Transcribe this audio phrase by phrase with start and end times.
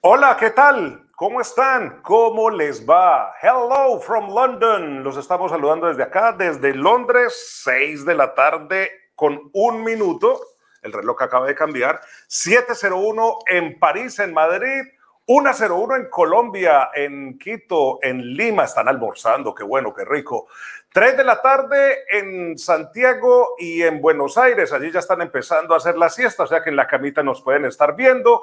[0.00, 1.08] Hola, ¿qué tal?
[1.16, 2.02] ¿Cómo están?
[2.02, 3.34] ¿Cómo les va?
[3.42, 5.02] Hello from London.
[5.02, 10.40] Los estamos saludando desde acá, desde Londres, 6 de la tarde con un minuto.
[10.82, 12.00] El reloj acaba de cambiar.
[12.28, 14.82] 701 en París, en Madrid.
[15.26, 18.66] 101 en Colombia, en Quito, en Lima.
[18.66, 19.52] Están almorzando.
[19.52, 20.46] Qué bueno, qué rico.
[20.92, 24.72] 3 de la tarde en Santiago y en Buenos Aires.
[24.72, 27.42] Allí ya están empezando a hacer la siesta, o sea que en la camita nos
[27.42, 28.40] pueden estar viendo.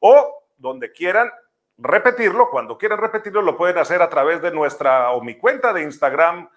[0.00, 1.30] O donde quieran
[1.78, 5.82] repetirlo, cuando quieran repetirlo, lo pueden hacer a través de nuestra o mi cuenta de
[5.82, 6.48] Instagram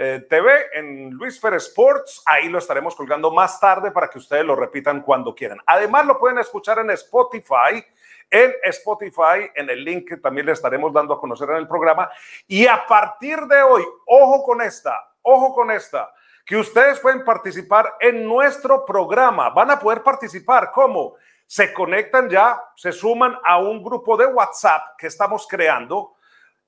[0.00, 2.22] eh, TV en Luis Fer Sports.
[2.24, 5.58] Ahí lo estaremos colgando más tarde para que ustedes lo repitan cuando quieran.
[5.66, 7.84] Además, lo pueden escuchar en Spotify.
[8.30, 12.10] En Spotify, en el link que también le estaremos dando a conocer en el programa.
[12.46, 16.12] Y a partir de hoy, ojo con esta, ojo con esta,
[16.44, 19.50] que ustedes pueden participar en nuestro programa.
[19.50, 20.70] Van a poder participar.
[20.70, 21.16] ¿Cómo?
[21.48, 26.16] Se conectan ya, se suman a un grupo de WhatsApp que estamos creando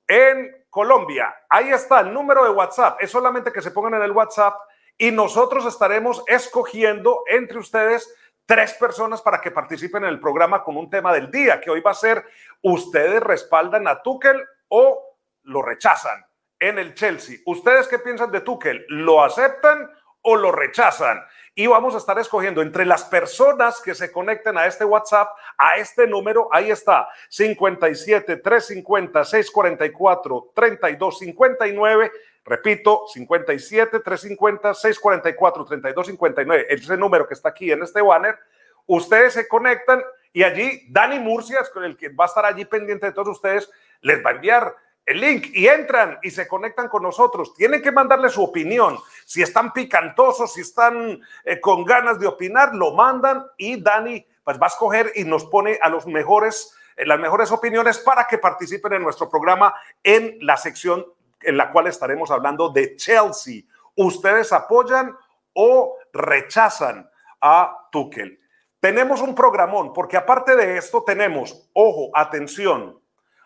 [0.07, 1.35] en Colombia.
[1.47, 2.97] Ahí está el número de WhatsApp.
[2.99, 4.55] Es solamente que se pongan en el WhatsApp
[4.97, 8.11] y nosotros estaremos escogiendo entre ustedes
[8.47, 11.81] tres personas para que participen en el programa con un tema del día, que hoy
[11.81, 12.25] va a ser
[12.63, 16.25] ¿ustedes respaldan a Tuchel o lo rechazan
[16.59, 17.37] en el Chelsea?
[17.45, 18.83] ¿Ustedes qué piensan de Tuchel?
[18.89, 19.91] ¿Lo aceptan
[20.21, 21.21] o lo rechazan?
[21.53, 25.75] y vamos a estar escogiendo entre las personas que se conecten a este WhatsApp, a
[25.75, 32.11] este número, ahí está, 57 350 644 3259.
[32.43, 36.65] Repito, 57 350 644 3259.
[36.69, 38.39] Ese número que está aquí en este banner.
[38.87, 40.01] Ustedes se conectan
[40.33, 43.69] y allí Dani Murcia, el que va a estar allí pendiente de todos ustedes,
[44.01, 44.75] les va a enviar
[45.11, 47.53] el link y entran y se conectan con nosotros.
[47.53, 48.97] Tienen que mandarle su opinión.
[49.25, 54.59] Si están picantosos, si están eh, con ganas de opinar, lo mandan y Dani pues
[54.59, 58.37] va a escoger y nos pone a los mejores, eh, las mejores opiniones para que
[58.37, 61.05] participen en nuestro programa en la sección
[61.41, 63.63] en la cual estaremos hablando de Chelsea.
[63.95, 65.15] ¿Ustedes apoyan
[65.53, 67.09] o rechazan
[67.41, 68.39] a Tuchel?
[68.79, 73.00] Tenemos un programón porque aparte de esto tenemos, ojo, atención,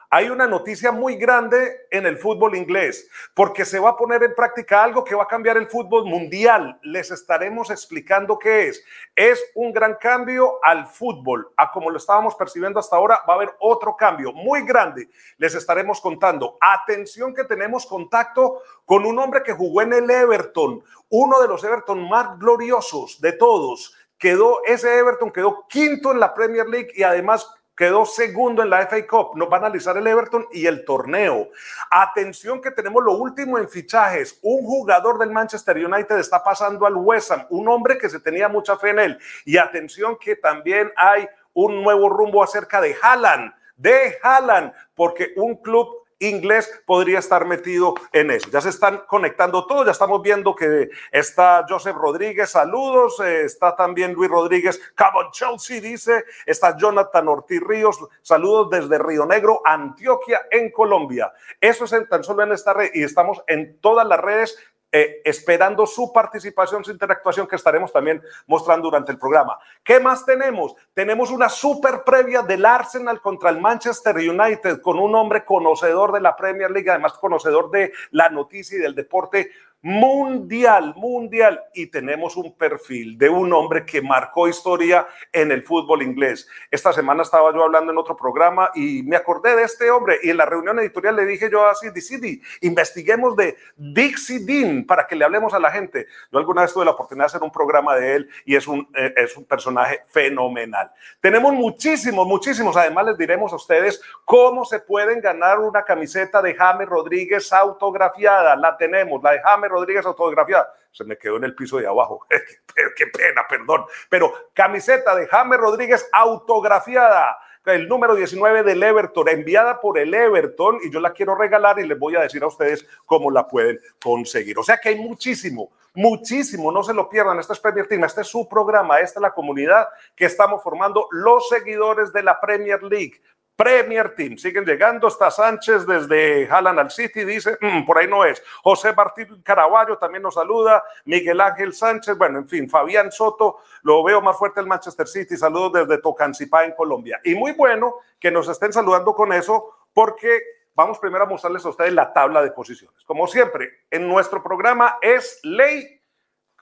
[0.09, 4.35] hay una noticia muy grande en el fútbol inglés, porque se va a poner en
[4.35, 6.79] práctica algo que va a cambiar el fútbol mundial.
[6.83, 8.83] Les estaremos explicando qué es.
[9.15, 13.35] Es un gran cambio al fútbol, a como lo estábamos percibiendo hasta ahora, va a
[13.37, 15.09] haber otro cambio muy grande.
[15.37, 16.57] Les estaremos contando.
[16.61, 21.63] Atención que tenemos contacto con un hombre que jugó en el Everton, uno de los
[21.63, 23.95] Everton más gloriosos de todos.
[24.17, 28.87] Quedó ese Everton quedó quinto en la Premier League y además quedó segundo en la
[28.87, 29.35] FA Cup.
[29.35, 31.49] Nos va a analizar el Everton y el torneo.
[31.91, 34.39] Atención que tenemos lo último en fichajes.
[34.41, 38.47] Un jugador del Manchester United está pasando al West Ham, un hombre que se tenía
[38.47, 39.19] mucha fe en él.
[39.43, 45.55] Y atención que también hay un nuevo rumbo acerca de Haaland, de Haaland, porque un
[45.55, 48.49] club inglés podría estar metido en eso.
[48.49, 53.75] Ya se están conectando todos, ya estamos viendo que está Joseph Rodríguez, saludos, eh, está
[53.75, 60.41] también Luis Rodríguez, Cabo Chelsea dice, está Jonathan Ortiz Ríos, saludos desde Río Negro, Antioquia,
[60.51, 61.33] en Colombia.
[61.59, 64.57] Eso es tan solo en esta red y estamos en todas las redes
[64.97, 69.59] eh, esperando su participación, su interactuación que estaremos también mostrando durante el programa.
[69.83, 70.73] ¿Qué más tenemos?
[70.93, 76.21] Tenemos una super previa del Arsenal contra el Manchester United con un hombre conocedor de
[76.21, 79.51] la Premier League, además conocedor de la noticia y del deporte
[79.85, 86.01] mundial, mundial, y tenemos un perfil de un hombre que marcó historia en el fútbol
[86.01, 86.47] inglés.
[86.71, 90.31] Esta semana estaba yo hablando en otro programa y me acordé de este hombre y
[90.31, 95.05] en la reunión editorial le dije yo a Cindy, Cindy, investiguemos de Dixie Dean para
[95.05, 96.07] que le hablemos a la gente.
[96.31, 98.89] Yo alguna vez tuve la oportunidad de hacer un programa de él y es un,
[98.95, 100.89] eh, es un personaje fenomenal.
[101.21, 102.75] Tenemos muchísimos, muchísimos.
[102.75, 108.55] Además les diremos a ustedes cómo se pueden ganar una camiseta de James Rodríguez autografiada.
[108.55, 110.73] La tenemos, la de James Rodríguez autografiada.
[110.91, 112.25] Se me quedó en el piso de abajo.
[112.95, 113.85] qué, pena, perdón.
[114.09, 120.77] Pero camiseta de James Rodríguez autografiada el número 19 del Everton, enviada por el Everton,
[120.83, 123.79] y yo la quiero regalar y les voy a decir a ustedes cómo la pueden
[124.01, 124.59] conseguir.
[124.59, 127.39] O sea que hay muchísimo, muchísimo, no se lo pierdan.
[127.39, 131.07] Este es Premier Team, este es su programa, esta es la comunidad que estamos formando
[131.11, 133.21] los seguidores de la Premier League.
[133.55, 134.37] Premier Team.
[134.37, 135.07] Siguen llegando.
[135.07, 137.23] Está Sánchez desde Halland al City.
[137.23, 138.43] Dice, mm, por ahí no es.
[138.63, 140.83] José Martín Caraballo también nos saluda.
[141.05, 142.17] Miguel Ángel Sánchez.
[142.17, 143.59] Bueno, en fin, Fabián Soto.
[143.83, 145.37] Lo veo más fuerte el Manchester City.
[145.37, 147.19] Saludos desde Tocancipá en Colombia.
[147.23, 150.41] Y muy bueno que nos estén saludando con eso porque
[150.75, 153.03] vamos primero a mostrarles a ustedes la tabla de posiciones.
[153.05, 156.01] Como siempre, en nuestro programa es ley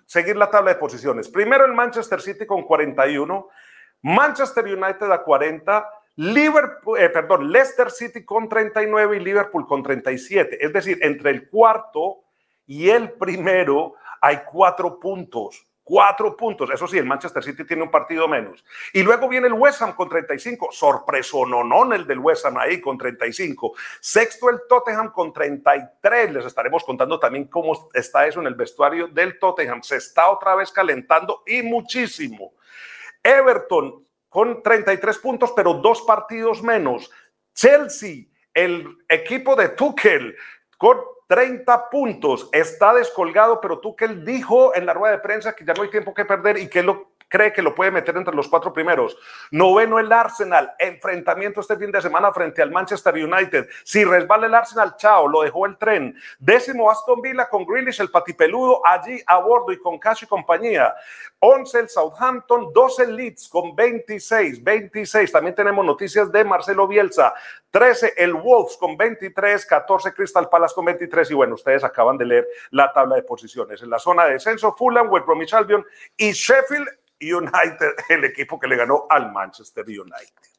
[0.05, 1.27] seguir la tabla de posiciones.
[1.29, 3.49] Primero el Manchester City con 41.
[4.03, 5.89] Manchester United a 40.
[6.15, 10.63] Liverpool, eh, perdón, Leicester City con 39 y Liverpool con 37.
[10.63, 12.23] Es decir, entre el cuarto
[12.65, 15.65] y el primero hay cuatro puntos.
[15.85, 16.69] Cuatro puntos.
[16.69, 18.63] Eso sí, el Manchester City tiene un partido menos.
[18.93, 20.69] Y luego viene el West Ham con 35.
[20.71, 23.73] Sorpreso, no, no, el del West Ham ahí con 35.
[23.99, 26.31] Sexto el Tottenham con 33.
[26.31, 29.81] Les estaremos contando también cómo está eso en el vestuario del Tottenham.
[29.83, 32.53] Se está otra vez calentando y muchísimo.
[33.21, 37.11] Everton con 33 puntos, pero dos partidos menos.
[37.53, 40.35] Chelsea, el equipo de Tuchel,
[40.75, 40.97] con
[41.27, 42.49] 30 puntos.
[42.51, 46.15] Está descolgado, pero Tuchel dijo en la rueda de prensa que ya no hay tiempo
[46.15, 49.17] que perder y que lo cree que lo puede meter entre los cuatro primeros.
[49.49, 53.67] Noveno el Arsenal, enfrentamiento este fin de semana frente al Manchester United.
[53.83, 56.15] Si resbala el Arsenal, chao, lo dejó el tren.
[56.37, 60.93] Décimo Aston Villa con Grealish, el patipeludo, allí a bordo y con Cash y compañía.
[61.39, 65.31] Once el Southampton, 12 el Leeds con 26, 26.
[65.31, 67.33] También tenemos noticias de Marcelo Bielsa.
[67.71, 72.25] 13 el Wolves con 23, 14 Crystal Palace con 23 y bueno, ustedes acaban de
[72.25, 73.81] leer la tabla de posiciones.
[73.81, 75.83] En la zona de descenso, Fulham, West Bromwich Albion
[76.15, 76.87] y Sheffield
[77.31, 80.49] United, el equipo que le ganó al Manchester United.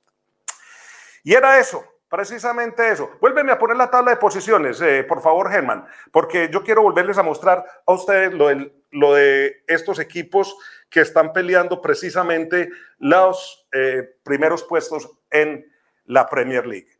[1.22, 3.11] Y era eso, precisamente eso.
[3.20, 7.19] Vuélveme a poner la tabla de posiciones, eh, por favor, Germán, porque yo quiero volverles
[7.19, 10.56] a mostrar a ustedes lo, de estos equipos
[10.90, 12.69] que están peleando precisamente
[12.99, 15.66] los eh, primeros puestos en
[16.05, 16.94] la Premier League.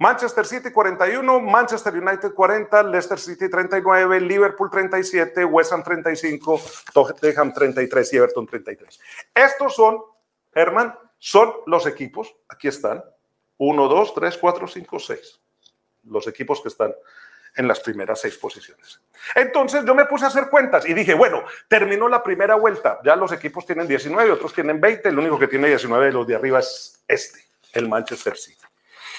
[0.00, 6.58] Manchester City 41, Manchester United 40, Leicester City 39, Liverpool 37, West Ham 35,
[6.94, 8.98] Tottenham 33 y Everton 33.
[9.34, 9.98] Estos son,
[10.54, 13.04] Herman, son los equipos, aquí están,
[13.58, 15.40] 1, 2, 3, 4, 5, 6.
[16.04, 16.94] Los equipos que están
[17.56, 19.02] en las primeras seis posiciones.
[19.34, 23.16] Entonces yo me puse a hacer cuentas y dije, bueno, terminó la primera vuelta, ya
[23.16, 26.36] los equipos tienen 19, otros tienen 20, el único que tiene 19 de los de
[26.36, 27.44] arriba es este,
[27.74, 28.69] el Manchester City.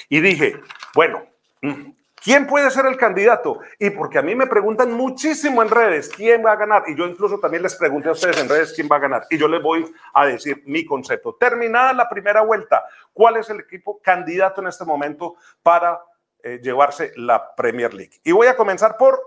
[0.10, 0.60] Y dije,
[0.94, 1.26] bueno,
[1.62, 3.60] mm, ¿quién puede ser el candidato?
[3.80, 6.84] Y porque a mí me preguntan muchísimo en redes quién va a ganar.
[6.88, 9.26] Y yo incluso también les pregunté a ustedes en redes quién va a ganar.
[9.30, 11.36] Y yo les voy a decir mi concepto.
[11.40, 12.84] Terminada la primera vuelta,
[13.14, 16.02] ¿cuál es el equipo candidato en este momento para
[16.44, 18.20] eh, llevarse la Premier League?
[18.24, 19.20] Y voy a comenzar por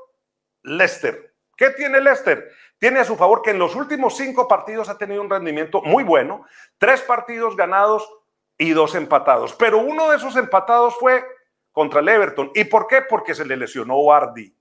[0.62, 1.32] Leicester.
[1.56, 2.50] ¿Qué tiene Leicester?
[2.78, 6.04] Tiene a su favor que en los últimos cinco partidos ha tenido un rendimiento muy
[6.04, 6.44] bueno,
[6.78, 8.08] tres partidos ganados,
[8.58, 9.54] y dos empatados.
[9.54, 11.24] Pero uno de esos empatados fue
[11.72, 12.50] contra el Everton.
[12.54, 13.02] ¿Y por qué?
[13.02, 14.56] Porque se le lesionó Wardy.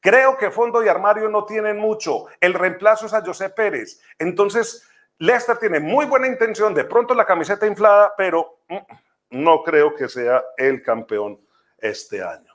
[0.00, 2.26] Creo que fondo y armario no tienen mucho.
[2.40, 4.00] El reemplazo es a José Pérez.
[4.18, 4.88] Entonces,
[5.18, 8.76] Leicester tiene muy buena intención, de pronto la camiseta inflada, pero mm,
[9.30, 11.40] no creo que sea el campeón
[11.78, 12.53] este año.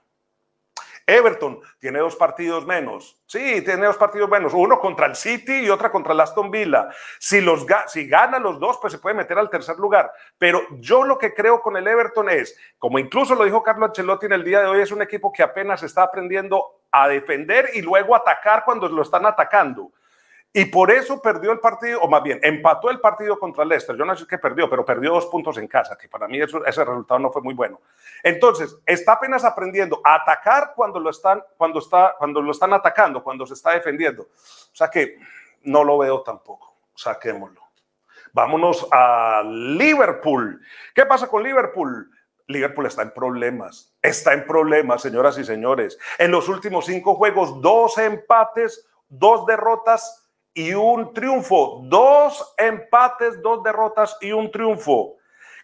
[1.09, 3.21] Everton tiene dos partidos menos.
[3.25, 4.53] Sí, tiene dos partidos menos.
[4.53, 6.89] Uno contra el City y otra contra el Aston Villa.
[7.19, 10.11] Si, los, si gana los dos, pues se puede meter al tercer lugar.
[10.38, 14.27] Pero yo lo que creo con el Everton es, como incluso lo dijo Carlos Ancelotti
[14.27, 17.81] en el día de hoy, es un equipo que apenas está aprendiendo a defender y
[17.81, 19.91] luego atacar cuando lo están atacando.
[20.51, 23.96] Y por eso perdió el partido, o más bien, empató el partido contra Leicester.
[23.96, 26.84] Yo no sé qué perdió, pero perdió dos puntos en casa, que para mí ese
[26.84, 27.81] resultado no fue muy bueno.
[28.24, 33.24] Entonces, está apenas aprendiendo a atacar cuando lo, están, cuando, está, cuando lo están atacando,
[33.24, 34.24] cuando se está defendiendo.
[34.24, 35.19] O sea que
[35.63, 36.75] no lo veo tampoco.
[36.95, 37.62] Saquémoslo.
[38.34, 40.62] Vámonos a Liverpool.
[40.95, 42.10] ¿Qué pasa con Liverpool?
[42.48, 43.94] Liverpool está en problemas.
[44.02, 46.00] Está en problemas, señoras y señores.
[46.18, 51.81] En los últimos cinco juegos, dos empates, dos derrotas y un triunfo.
[51.83, 55.18] Dos empates, dos derrotas y un triunfo.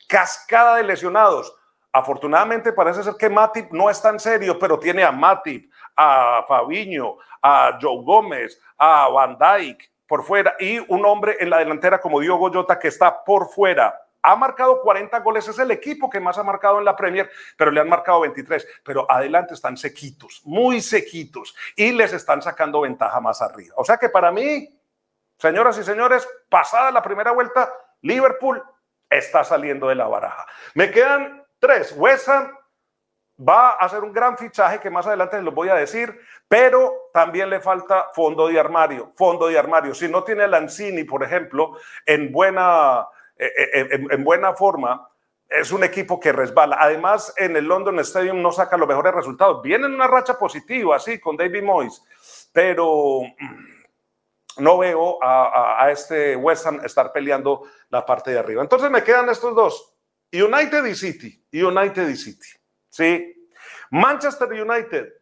[0.07, 1.53] Cascada de lesionados.
[1.91, 7.15] Afortunadamente parece ser que Matip no es tan serio, pero tiene a Matip, a Fabiño,
[7.41, 12.19] a Joe Gómez, a Van Dijk por fuera y un hombre en la delantera como
[12.19, 14.04] Diogo Jota que está por fuera.
[14.25, 17.72] Ha marcado 40 goles, es el equipo que más ha marcado en la Premier, pero
[17.72, 18.67] le han marcado 23.
[18.84, 23.75] Pero adelante están sequitos, muy sequitos, y les están sacando ventaja más arriba.
[23.77, 24.70] O sea que para mí,
[25.38, 28.63] Señoras y señores, pasada la primera vuelta, Liverpool
[29.10, 30.46] está saliendo de la baraja.
[30.75, 31.94] Me quedan tres.
[31.98, 32.55] West Ham
[33.38, 36.17] va a hacer un gran fichaje que más adelante les voy a decir,
[36.48, 39.12] pero también le falta fondo de armario.
[39.17, 39.94] Fondo de armario.
[39.94, 43.05] Si no tiene Lanzini, por ejemplo, en buena,
[43.37, 45.07] en, buena forma,
[45.49, 46.77] es un equipo que resbala.
[46.79, 49.61] Además, en el London Stadium no saca los mejores resultados.
[49.61, 52.03] Viene en una racha positiva, así, con David Moyes,
[52.51, 58.61] pero mm, no veo a, este West Ham estar peleando la parte de arriba.
[58.61, 59.93] Entonces me quedan estos dos,
[60.31, 62.47] United y City, United y City.
[62.89, 63.49] Sí,
[63.91, 65.13] Manchester United.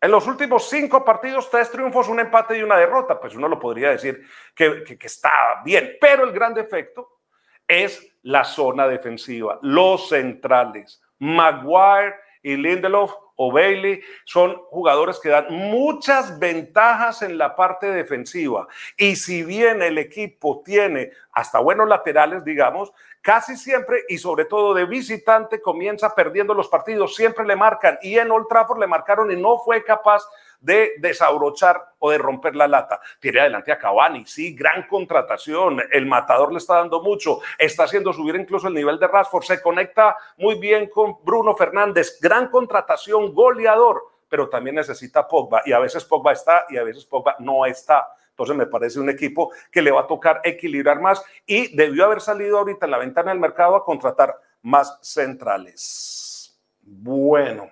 [0.00, 3.20] En los últimos cinco partidos, tres triunfos, un empate y una derrota.
[3.20, 4.20] Pues uno lo podría decir
[4.54, 7.21] que, que está bien, pero el gran defecto
[7.68, 11.02] es la zona defensiva, los centrales.
[11.18, 18.68] Maguire y Lindelof o Bailey son jugadores que dan muchas ventajas en la parte defensiva.
[18.96, 24.74] Y si bien el equipo tiene hasta buenos laterales, digamos, casi siempre y sobre todo
[24.74, 29.30] de visitante comienza perdiendo los partidos, siempre le marcan y en Old Trafford le marcaron
[29.30, 30.22] y no fue capaz
[30.62, 33.00] desabrochar o de romper la lata.
[33.18, 38.12] Tiene adelante a Cavani, sí, gran contratación, el matador le está dando mucho, está haciendo
[38.12, 43.34] subir incluso el nivel de Rashford, se conecta muy bien con Bruno Fernández, gran contratación,
[43.34, 47.66] goleador, pero también necesita Pogba y a veces Pogba está y a veces Pogba no
[47.66, 48.08] está.
[48.30, 52.22] Entonces me parece un equipo que le va a tocar equilibrar más y debió haber
[52.22, 56.58] salido ahorita en la ventana del mercado a contratar más centrales.
[56.80, 57.70] Bueno,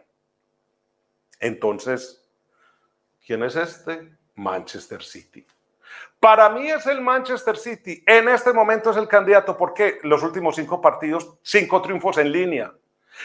[1.38, 2.19] entonces
[3.30, 4.10] ¿Quién es este?
[4.34, 5.46] Manchester City.
[6.18, 8.02] Para mí es el Manchester City.
[8.04, 12.72] En este momento es el candidato porque los últimos cinco partidos, cinco triunfos en línea.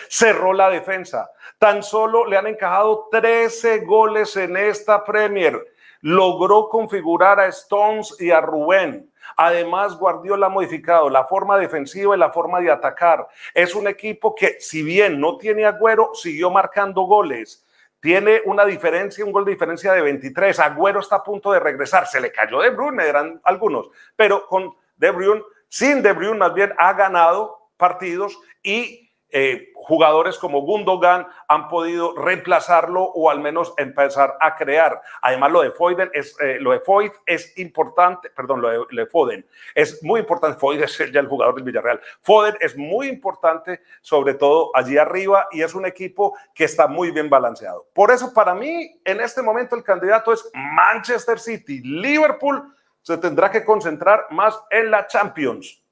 [0.08, 1.32] Cerró la defensa.
[1.58, 5.60] Tan solo le han encajado 13 goles en esta Premier.
[6.02, 9.12] Logró configurar a Stones y a Rubén.
[9.38, 13.28] Además, Guardiola ha modificado la forma defensiva y la forma de atacar.
[13.56, 17.65] Es un equipo que, si bien no tiene agüero, siguió marcando goles
[18.06, 20.60] tiene una diferencia, un gol de diferencia de 23.
[20.60, 22.06] Agüero está a punto de regresar.
[22.06, 26.54] Se le cayó De Bruyne, dirán algunos, pero con De Bruyne, sin De Bruyne más
[26.54, 29.05] bien ha ganado partidos y
[29.38, 35.02] eh, jugadores como Gundogan han podido reemplazarlo o al menos empezar a crear.
[35.22, 39.46] Además, lo de Foden es, eh, lo de Foyt es importante, perdón, lo de, Foden
[39.76, 40.58] es muy importante.
[40.58, 42.00] Foden es ya el jugador del Villarreal.
[42.22, 47.12] Foden es muy importante, sobre todo allí arriba, y es un equipo que está muy
[47.12, 47.86] bien balanceado.
[47.92, 51.82] Por eso, para mí, en este momento, el candidato es Manchester City.
[51.82, 55.84] Liverpool se tendrá que concentrar más en la Champions.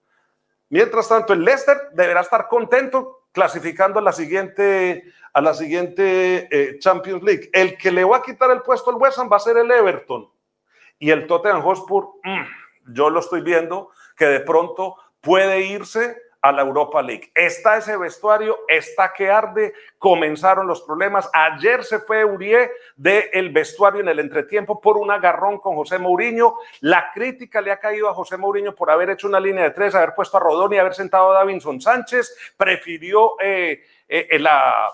[0.70, 6.80] Mientras tanto, el Leicester deberá estar contento clasificando a la siguiente, a la siguiente eh,
[6.80, 7.50] Champions League.
[7.52, 9.70] El que le va a quitar el puesto al West Ham va a ser el
[9.70, 10.30] Everton.
[11.00, 16.52] Y el Tottenham Hotspur, mm, yo lo estoy viendo, que de pronto puede irse a
[16.52, 17.32] la Europa League.
[17.34, 21.30] Está ese vestuario, está que arde, comenzaron los problemas.
[21.32, 26.58] Ayer se fue Urié del vestuario en el entretiempo por un agarrón con José Mourinho.
[26.82, 29.96] La crítica le ha caído a José Mourinho por haber hecho una línea de tres,
[29.96, 32.54] haber puesto a Rodón y haber sentado a Davinson Sánchez.
[32.58, 34.90] Prefirió eh, eh, la...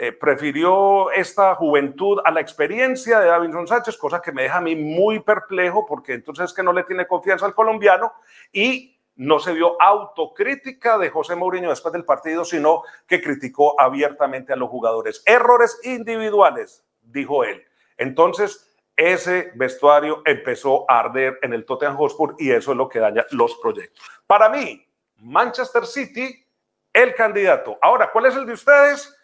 [0.00, 4.60] Eh, prefirió esta juventud a la experiencia de Davinson Sánchez, cosa que me deja a
[4.60, 8.12] mí muy perplejo porque entonces es que no le tiene confianza al colombiano
[8.52, 14.52] y no se vio autocrítica de José Mourinho después del partido, sino que criticó abiertamente
[14.52, 15.22] a los jugadores.
[15.26, 17.64] Errores individuales, dijo él.
[17.96, 23.00] Entonces, ese vestuario empezó a arder en el Tottenham Hotspur y eso es lo que
[23.00, 24.00] daña los proyectos.
[24.24, 26.46] Para mí, Manchester City,
[26.92, 27.76] el candidato.
[27.82, 29.16] Ahora, ¿cuál es el de ustedes?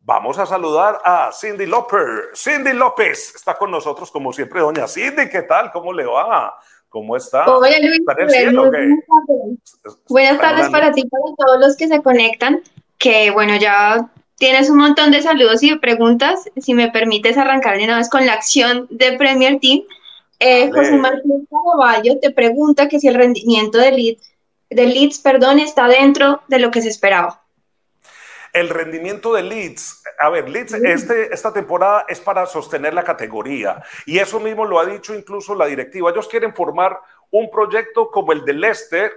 [0.00, 2.02] Vamos a saludar a Cindy López.
[2.34, 4.60] Cindy López está con nosotros como siempre.
[4.60, 5.70] Doña Cindy, ¿qué tal?
[5.72, 6.58] ¿Cómo le va?
[6.88, 7.44] ¿Cómo está?
[7.46, 8.00] Hola Luis.
[10.08, 12.62] Buenas tardes para ti, para todos los que se conectan.
[12.96, 16.48] Que bueno, ya tienes un montón de saludos y de preguntas.
[16.56, 19.82] Si me permites arrancar de una vez con la acción de Premier Team.
[20.40, 24.32] Eh, José Martín Caraballo te pregunta que si el rendimiento de Leeds,
[24.70, 27.42] de Leeds perdón, está dentro de lo que se esperaba.
[28.52, 33.82] El rendimiento de Leeds, a ver, Leeds este, esta temporada es para sostener la categoría
[34.06, 36.10] y eso mismo lo ha dicho incluso la directiva.
[36.10, 37.00] Ellos quieren formar
[37.30, 39.12] un proyecto como el de Leicester,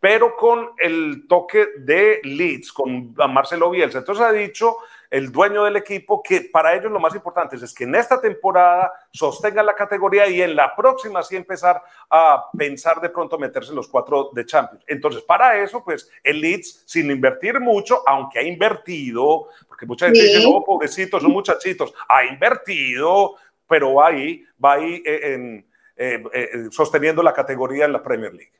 [0.00, 3.98] pero con el toque de Leeds, con Marcelo Bielsa.
[3.98, 4.76] Entonces ha dicho
[5.12, 8.90] el dueño del equipo, que para ellos lo más importante es, que en esta temporada
[9.12, 13.76] sostengan la categoría y en la próxima sí empezar a pensar de pronto meterse en
[13.76, 14.82] los cuatro de Champions.
[14.88, 20.22] Entonces, para eso, pues el Leeds, sin invertir mucho, aunque ha invertido, porque mucha gente
[20.22, 23.34] dice, no, pobrecitos, son muchachitos, ha invertido,
[23.68, 28.32] pero va ahí, va ahí eh, en, eh, eh, sosteniendo la categoría en la Premier
[28.32, 28.52] League.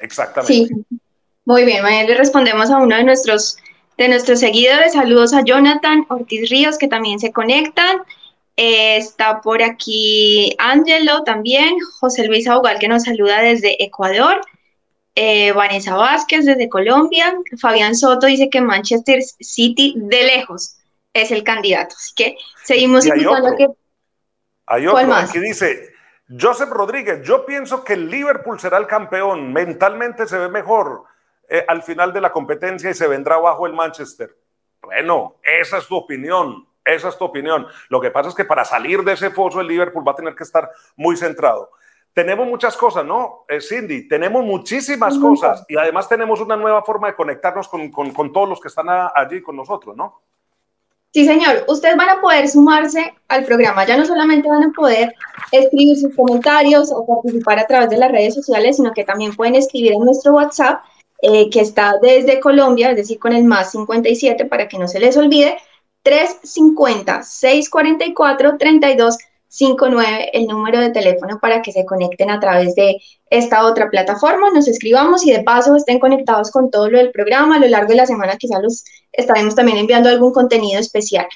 [0.00, 0.52] Exactamente.
[0.52, 0.68] Sí,
[1.44, 3.56] muy bien, mañana le respondemos a uno de nuestros
[4.00, 4.94] de nuestros seguidores.
[4.94, 7.98] Saludos a Jonathan Ortiz Ríos, que también se conectan.
[8.56, 14.40] Eh, está por aquí Angelo también, José Luis Augal, que nos saluda desde Ecuador.
[15.16, 17.36] Eh, Vanessa Vázquez desde Colombia.
[17.60, 20.78] Fabián Soto dice que Manchester City de lejos
[21.12, 21.94] es el candidato.
[21.98, 23.68] Así que seguimos escuchando que.
[24.64, 25.28] Hay otro más?
[25.28, 25.92] aquí dice
[26.40, 27.20] Joseph Rodríguez.
[27.22, 29.52] Yo pienso que el Liverpool será el campeón.
[29.52, 31.04] Mentalmente se ve mejor.
[31.52, 34.36] Eh, al final de la competencia y se vendrá abajo el Manchester.
[34.80, 37.66] Bueno, esa es tu opinión, esa es tu opinión.
[37.88, 40.36] Lo que pasa es que para salir de ese foso el Liverpool va a tener
[40.36, 41.72] que estar muy centrado.
[42.12, 43.44] tenemos muchas cosas, ¿no?
[43.48, 48.32] Eh, Cindy, tenemos muchísimas cosas y además tenemos una nueva forma de conectarnos con, con,
[48.32, 50.20] todos los que están allí con nosotros, ¿no?
[51.12, 51.64] Sí, señor.
[51.66, 53.84] Ustedes van a poder sumarse al programa.
[53.84, 55.12] Ya no solamente van a poder
[55.50, 59.56] escribir sus comentarios o participar a través de las redes sociales, sino que también pueden
[59.56, 60.84] escribir en nuestro WhatsApp,
[61.22, 65.00] eh, que está desde Colombia, es decir, con el más 57 para que no se
[65.00, 65.58] les olvide,
[66.02, 72.98] 350 644 32 59 el número de teléfono para que se conecten a través de
[73.28, 77.56] esta otra plataforma, nos escribamos y de paso estén conectados con todo lo del programa.
[77.56, 81.26] A lo largo de la semana quizás los estaremos también enviando algún contenido especial.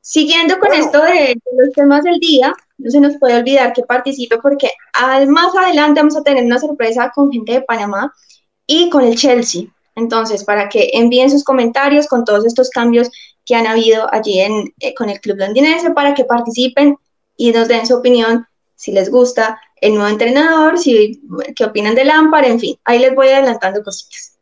[0.00, 4.38] Siguiendo con esto de, los temas del día, no se nos puede olvidar que participe
[4.38, 8.12] porque al, más adelante vamos a tener una sorpresa con gente de Panamá
[8.68, 9.64] y con el Chelsea.
[9.96, 13.10] Entonces, para que envíen sus comentarios con todos estos cambios
[13.44, 16.96] que han habido allí en, eh, con el club londinense, para que participen
[17.36, 18.46] y nos den su opinión
[18.76, 21.20] si les gusta el nuevo entrenador, si,
[21.56, 24.37] qué opinan de Lampard, en fin, ahí les voy adelantando cositas.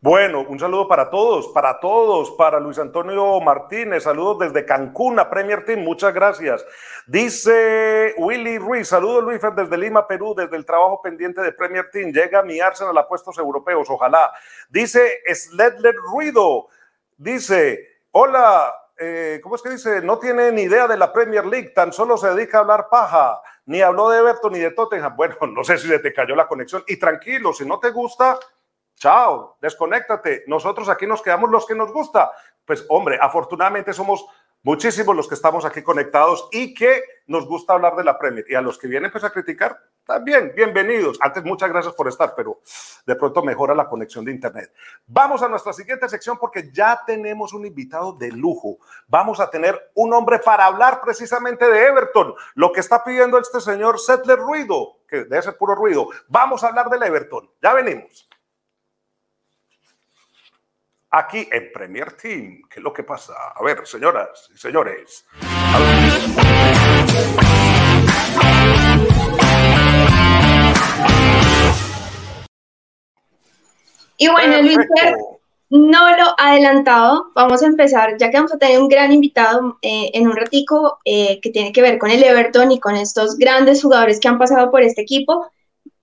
[0.00, 5.28] Bueno, un saludo para todos, para todos, para Luis Antonio Martínez, saludos desde Cancún a
[5.28, 6.64] Premier Team, muchas gracias.
[7.08, 12.12] Dice Willy Ruiz, saludos Luis desde Lima, Perú, desde el trabajo pendiente de Premier Team,
[12.12, 14.32] llega mi Arsenal a puestos europeos, ojalá.
[14.68, 16.68] Dice Sledler Ruido,
[17.16, 20.00] dice, hola, eh, ¿cómo es que dice?
[20.02, 23.42] No tiene ni idea de la Premier League, tan solo se dedica a hablar paja,
[23.66, 25.16] ni habló de Everton ni de Tottenham.
[25.16, 26.84] Bueno, no sé si te cayó la conexión.
[26.86, 28.38] Y tranquilo, si no te gusta,
[28.98, 30.44] chao, desconéctate.
[30.46, 32.30] Nosotros aquí nos quedamos los que nos gusta.
[32.64, 34.26] Pues hombre, afortunadamente somos
[34.62, 38.44] muchísimos los que estamos aquí conectados y que nos gusta hablar de la Premier.
[38.48, 39.78] Y a los que vienen pues a criticar,
[40.08, 41.18] también, bienvenidos.
[41.20, 42.60] Antes, muchas gracias por estar, pero
[43.04, 44.72] de pronto mejora la conexión de Internet.
[45.06, 48.78] Vamos a nuestra siguiente sección porque ya tenemos un invitado de lujo.
[49.06, 53.60] Vamos a tener un hombre para hablar precisamente de Everton, lo que está pidiendo este
[53.60, 56.08] señor Settler Ruido, que debe ser puro ruido.
[56.26, 57.50] Vamos a hablar del Everton.
[57.60, 58.27] Ya venimos.
[61.10, 63.32] Aquí en Premier Team, ¿qué es lo que pasa?
[63.54, 65.24] A ver, señoras y señores.
[74.18, 74.76] Y bueno, Luis,
[75.70, 80.10] no lo adelantado, vamos a empezar, ya que vamos a tener un gran invitado eh,
[80.12, 83.82] en un ratico eh, que tiene que ver con el Everton y con estos grandes
[83.82, 85.50] jugadores que han pasado por este equipo.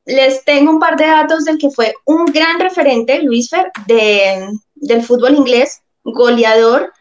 [0.06, 4.50] Les tengo un par de datos del que fue un gran referente, Luis Fer, de,
[4.76, 6.94] del fútbol inglés, goleador,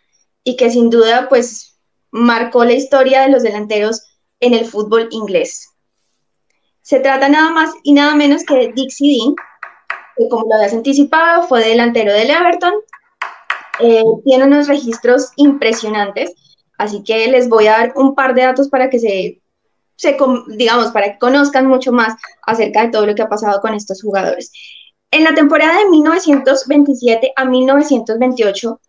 [0.44, 1.78] y que sin duda pues
[2.10, 4.02] marcó la historia de los delanteros
[4.40, 5.70] en el fútbol inglés.
[6.82, 9.34] Se trata nada más y nada menos que de Dixie Dean,
[10.16, 12.74] que como lo habías anticipado, fue delantero del Everton.
[13.80, 16.32] Eh, tiene unos registros impresionantes,
[16.78, 19.42] así que les voy a dar un par de datos para que se,
[19.96, 20.16] se,
[20.48, 24.02] digamos, para que conozcan mucho más acerca de todo lo que ha pasado con estos
[24.02, 24.52] jugadores.
[25.10, 28.80] En la temporada de 1927 a 1928,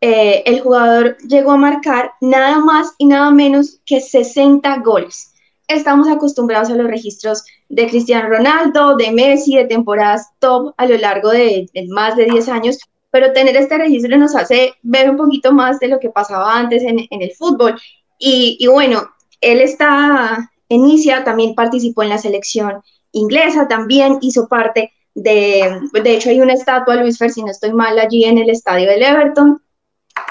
[0.00, 5.32] eh, el jugador llegó a marcar nada más y nada menos que 60 goles
[5.74, 10.96] estamos acostumbrados a los registros de Cristiano Ronaldo, de Messi, de temporadas top a lo
[10.98, 12.78] largo de, más de 10 años,
[13.10, 16.82] pero tener este registro nos hace ver un poquito más de lo que pasaba antes
[16.82, 17.80] en, el fútbol.
[18.18, 22.82] Y, bueno, él está, inicia, también participó en la selección
[23.12, 27.72] inglesa, también hizo parte de, de hecho hay una estatua, Luis Fer, si no estoy
[27.72, 29.60] mal, allí en el estadio del Everton,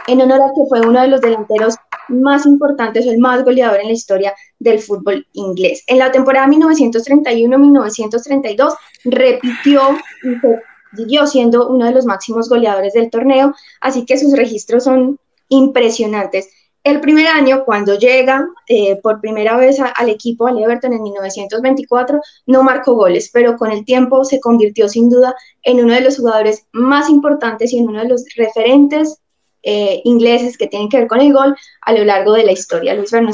[0.08, 1.76] en honor a que fue uno de los delanteros
[2.10, 5.84] más importantes o el más goleador en la historia del fútbol inglés.
[5.88, 10.36] En la temporada 1931-1932 repitió y
[10.96, 15.18] siguió siendo uno de los máximos goleadores del torneo, así que sus registros son
[15.48, 16.50] impresionantes.
[16.84, 22.20] El primer año, cuando llega eh, por primera vez al equipo, al Everton en 1924,
[22.48, 26.18] no marcó goles, pero con el tiempo se convirtió sin duda en uno de los
[26.18, 29.22] jugadores más importantes y en uno de los referentes
[29.62, 32.96] eh, ingleses que tienen que ver con el gol a lo largo de la historia.
[32.96, 33.30] Luis bueno,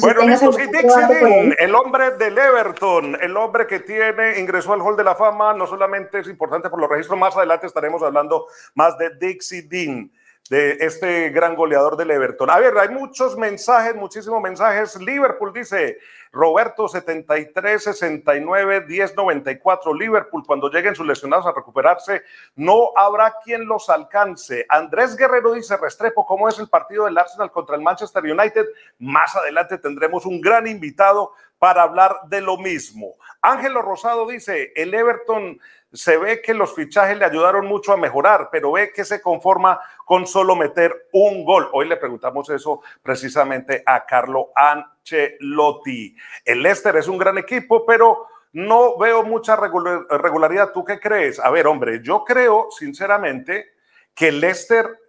[1.57, 5.65] el hombre del Everton, el hombre que tiene, ingresó al Hall de la Fama, no
[5.65, 10.11] solamente es importante por los registros, más adelante estaremos hablando más de Dixie Dean
[10.49, 12.49] de este gran goleador del Everton.
[12.49, 14.95] A ver, hay muchos mensajes, muchísimos mensajes.
[15.01, 15.97] Liverpool dice,
[16.31, 19.93] Roberto 73, 69, 10, 94.
[19.93, 22.23] Liverpool, cuando lleguen sus lesionados a recuperarse,
[22.55, 24.65] no habrá quien los alcance.
[24.69, 28.65] Andrés Guerrero dice, Restrepo, ¿cómo es el partido del Arsenal contra el Manchester United?
[28.99, 33.15] Más adelante tendremos un gran invitado para hablar de lo mismo.
[33.41, 35.59] Ángelo Rosado dice, el Everton
[35.93, 39.79] se ve que los fichajes le ayudaron mucho a mejorar, pero ve que se conforma
[40.05, 41.69] con solo meter un gol.
[41.71, 46.15] Hoy le preguntamos eso precisamente a Carlo Ancelotti.
[46.43, 50.71] El Leicester es un gran equipo, pero no veo mucha regularidad.
[50.71, 51.39] ¿Tú qué crees?
[51.39, 53.73] A ver, hombre, yo creo sinceramente
[54.13, 54.99] que Leicester,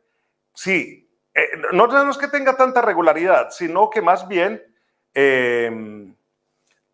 [0.54, 4.62] sí, eh, no, es que tenga tanta regularidad, sino que más bien,
[5.14, 6.14] em,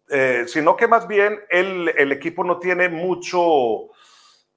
[0.09, 3.89] eh, sino que más bien el, el, equipo no tiene mucho,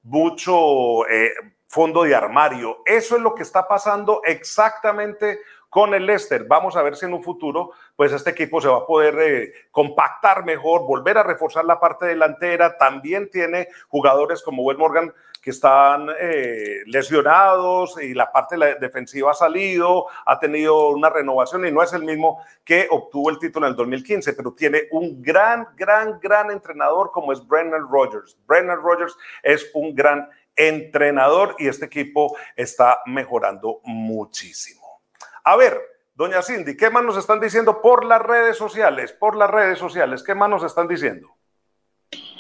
[0.03, 1.31] mucho eh,
[1.67, 2.79] fondo de armario.
[2.85, 6.45] Eso es lo que está pasando exactamente con el Leicester.
[6.45, 9.53] Vamos a ver si en un futuro, pues este equipo se va a poder eh,
[9.71, 12.77] compactar mejor, volver a reforzar la parte delantera.
[12.77, 15.13] También tiene jugadores como Will Morgan
[15.47, 21.71] que están eh, lesionados y la parte defensiva ha salido, ha tenido una renovación y
[21.71, 25.69] no es el mismo que obtuvo el título en el 2015, pero tiene un gran,
[25.77, 28.37] gran, gran entrenador como es Brennan Rodgers.
[28.45, 34.99] Brennan Rodgers es un gran entrenador y este equipo está mejorando muchísimo.
[35.45, 35.79] A ver,
[36.13, 39.13] doña Cindy, ¿qué más nos están diciendo por las redes sociales?
[39.13, 41.36] Por las redes sociales, ¿qué más nos están diciendo?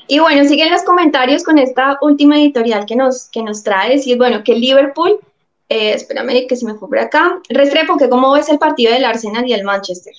[0.07, 4.17] Y bueno, siguen los comentarios con esta última editorial que nos, que nos trae, decir,
[4.17, 5.19] bueno, que Liverpool,
[5.69, 9.03] eh, espérame que se me fue por acá, Restrepo, que cómo ves el partido del
[9.03, 10.13] Arsenal y el Manchester,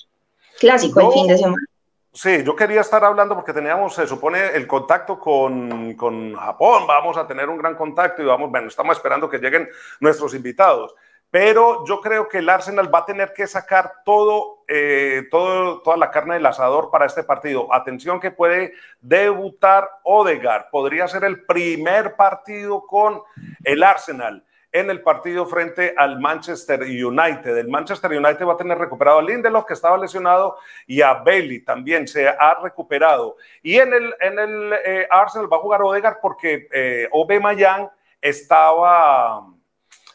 [0.59, 1.65] clásico el fin de semana.
[2.11, 7.17] Sí, yo quería estar hablando porque teníamos, se supone, el contacto con, con Japón, vamos
[7.17, 10.93] a tener un gran contacto y vamos, bueno, estamos esperando que lleguen nuestros invitados
[11.31, 15.97] pero yo creo que el Arsenal va a tener que sacar todo, eh, todo, toda
[15.97, 17.73] la carne del asador para este partido.
[17.73, 23.21] Atención que puede debutar Odegaard, podría ser el primer partido con
[23.63, 27.57] el Arsenal en el partido frente al Manchester United.
[27.57, 31.61] El Manchester United va a tener recuperado a Lindelof, que estaba lesionado, y a Bailey
[31.61, 33.37] también se ha recuperado.
[33.63, 37.89] Y en el, en el eh, Arsenal va a jugar Odegaard porque eh, Obe Mayan
[38.21, 39.43] estaba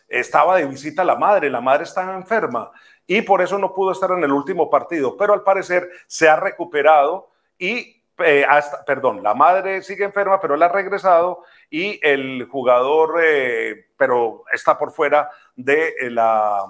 [0.08, 2.70] estaba de visita la madre, la madre estaba enferma
[3.06, 6.36] y por eso no pudo estar en el último partido, pero al parecer se ha
[6.36, 12.46] recuperado y, eh, hasta, perdón, la madre sigue enferma, pero él ha regresado y el
[12.50, 16.64] jugador, eh, pero está por fuera de la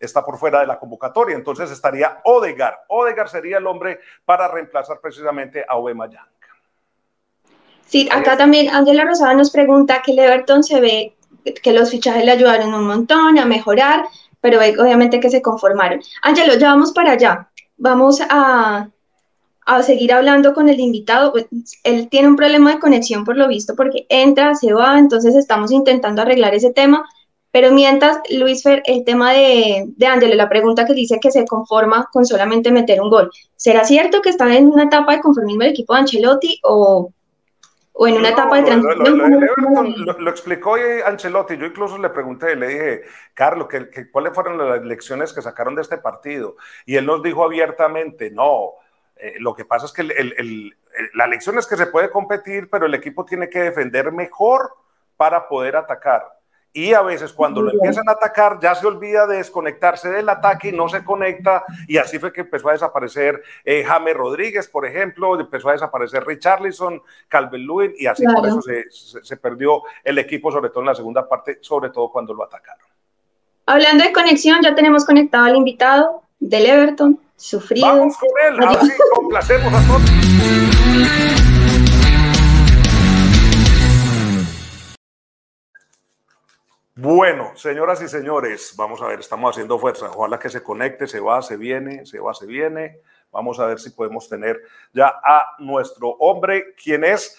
[0.00, 2.84] está por fuera de la convocatoria, entonces estaría Odegar.
[2.88, 6.26] Odegar sería el hombre para reemplazar precisamente a Yang.
[7.86, 11.14] Sí, acá también Angela Rosada nos pregunta que el Everton se ve
[11.62, 14.04] que los fichajes le ayudaron un montón a mejorar,
[14.40, 16.00] pero obviamente que se conformaron.
[16.22, 17.48] Ángelo, ya vamos para allá.
[17.76, 18.88] Vamos a,
[19.66, 21.32] a seguir hablando con el invitado.
[21.32, 21.46] Pues,
[21.84, 25.70] él tiene un problema de conexión por lo visto porque entra, se va, entonces estamos
[25.70, 27.04] intentando arreglar ese tema.
[27.52, 32.08] Pero mientras, Luis Fer, el tema de, de la pregunta que dice que se conforma
[32.10, 33.30] con solamente meter un gol.
[33.56, 37.12] ¿Será cierto que está en una etapa de conformismo el equipo de Ancelotti o,
[37.92, 39.94] o en una etapa de transición.
[40.18, 41.56] Lo, explicó Ancelotti.
[41.56, 43.02] Yo incluso le pregunté, le dije,
[43.34, 46.56] Carlos, ¿qué, cuáles fueron las lecciones que sacaron de este partido?
[46.86, 48.72] Y él nos dijo abiertamente, no,
[49.16, 50.04] eh, lo que pasa es que
[51.14, 54.72] la lección es que se puede competir, pero el equipo tiene que defender mejor
[55.16, 56.41] para poder atacar.
[56.74, 60.68] Y a veces cuando lo empiezan a atacar ya se olvida de desconectarse del ataque
[60.68, 61.64] y no se conecta.
[61.86, 66.24] Y así fue que empezó a desaparecer eh, James Rodríguez, por ejemplo, empezó a desaparecer
[66.24, 70.86] Richarlison, Calvin Lewin y así por eso se, se, perdió el equipo, sobre todo en
[70.86, 72.86] la segunda parte, sobre todo cuando lo atacaron.
[73.66, 77.86] Hablando de conexión, ya tenemos conectado al invitado del Everton, sufrido.
[77.86, 81.51] Vamos con él, así complacemos a todos.
[86.94, 90.10] Bueno, señoras y señores, vamos a ver, estamos haciendo fuerza.
[90.14, 92.98] Ojalá que se conecte, se va, se viene, se va, se viene.
[93.30, 94.60] Vamos a ver si podemos tener
[94.92, 97.38] ya a nuestro hombre, quien es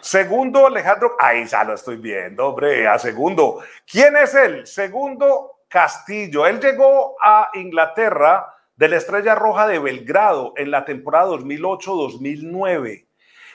[0.00, 1.14] segundo Alejandro.
[1.20, 3.60] Ahí ya lo estoy viendo, hombre, a segundo.
[3.88, 4.66] ¿Quién es él?
[4.66, 6.44] Segundo Castillo.
[6.44, 13.06] Él llegó a Inglaterra de la Estrella Roja de Belgrado en la temporada 2008-2009.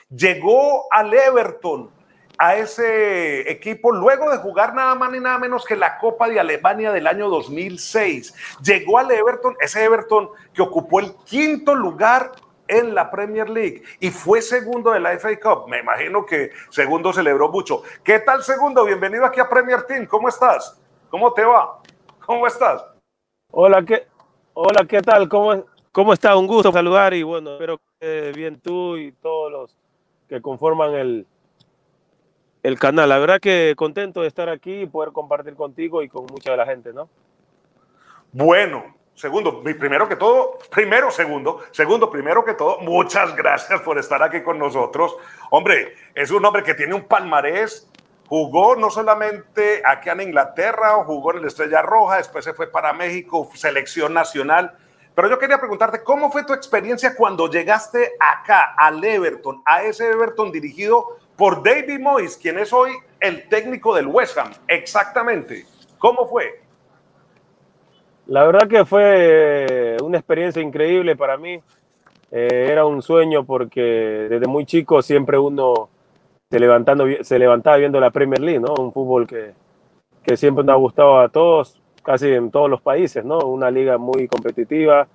[0.08, 1.97] Llegó al Everton
[2.38, 6.38] a ese equipo luego de jugar nada más ni nada menos que la Copa de
[6.38, 8.32] Alemania del año 2006.
[8.62, 12.30] Llegó al Everton, ese Everton que ocupó el quinto lugar
[12.68, 15.68] en la Premier League y fue segundo de la FA Cup.
[15.68, 17.82] Me imagino que segundo celebró mucho.
[18.04, 18.84] ¿Qué tal segundo?
[18.84, 20.06] Bienvenido aquí a Premier Team.
[20.06, 20.80] ¿Cómo estás?
[21.10, 21.80] ¿Cómo te va?
[22.24, 22.84] ¿Cómo estás?
[23.50, 24.06] Hola, ¿qué,
[24.54, 25.28] hola, ¿qué tal?
[25.28, 26.36] ¿Cómo, cómo está?
[26.36, 29.76] Un gusto saludar y bueno, espero que bien tú y todos los
[30.28, 31.26] que conforman el,
[32.62, 33.08] el canal.
[33.08, 36.56] La verdad que contento de estar aquí y poder compartir contigo y con mucha de
[36.56, 37.08] la gente, ¿no?
[38.32, 44.22] Bueno, segundo, primero que todo, primero, segundo, segundo, primero que todo, muchas gracias por estar
[44.22, 45.16] aquí con nosotros.
[45.50, 47.90] Hombre, es un hombre que tiene un palmarés,
[48.28, 52.92] jugó no solamente aquí en Inglaterra, jugó en la Estrella Roja, después se fue para
[52.92, 54.76] México, selección nacional
[55.14, 60.10] Pero yo quería preguntarte, ¿cómo fue tu experiencia cuando llegaste acá, al Everton, a ese
[60.10, 64.50] Everton dirigido por David Moyes, quien es hoy el técnico del West Ham?
[64.66, 65.64] Exactamente.
[65.96, 66.60] ¿Cómo fue?
[68.26, 71.60] La verdad que fue una experiencia increíble para mí.
[72.32, 75.88] Eh, era un sueño porque desde muy chico siempre uno
[76.50, 78.74] se, levantando, se levantaba viendo la Premier League, ¿no?
[78.74, 79.52] Un fútbol que,
[80.24, 83.38] que siempre nos ha gustado a todos, casi en todos los países, ¿no?
[83.38, 85.06] Una liga muy competitiva,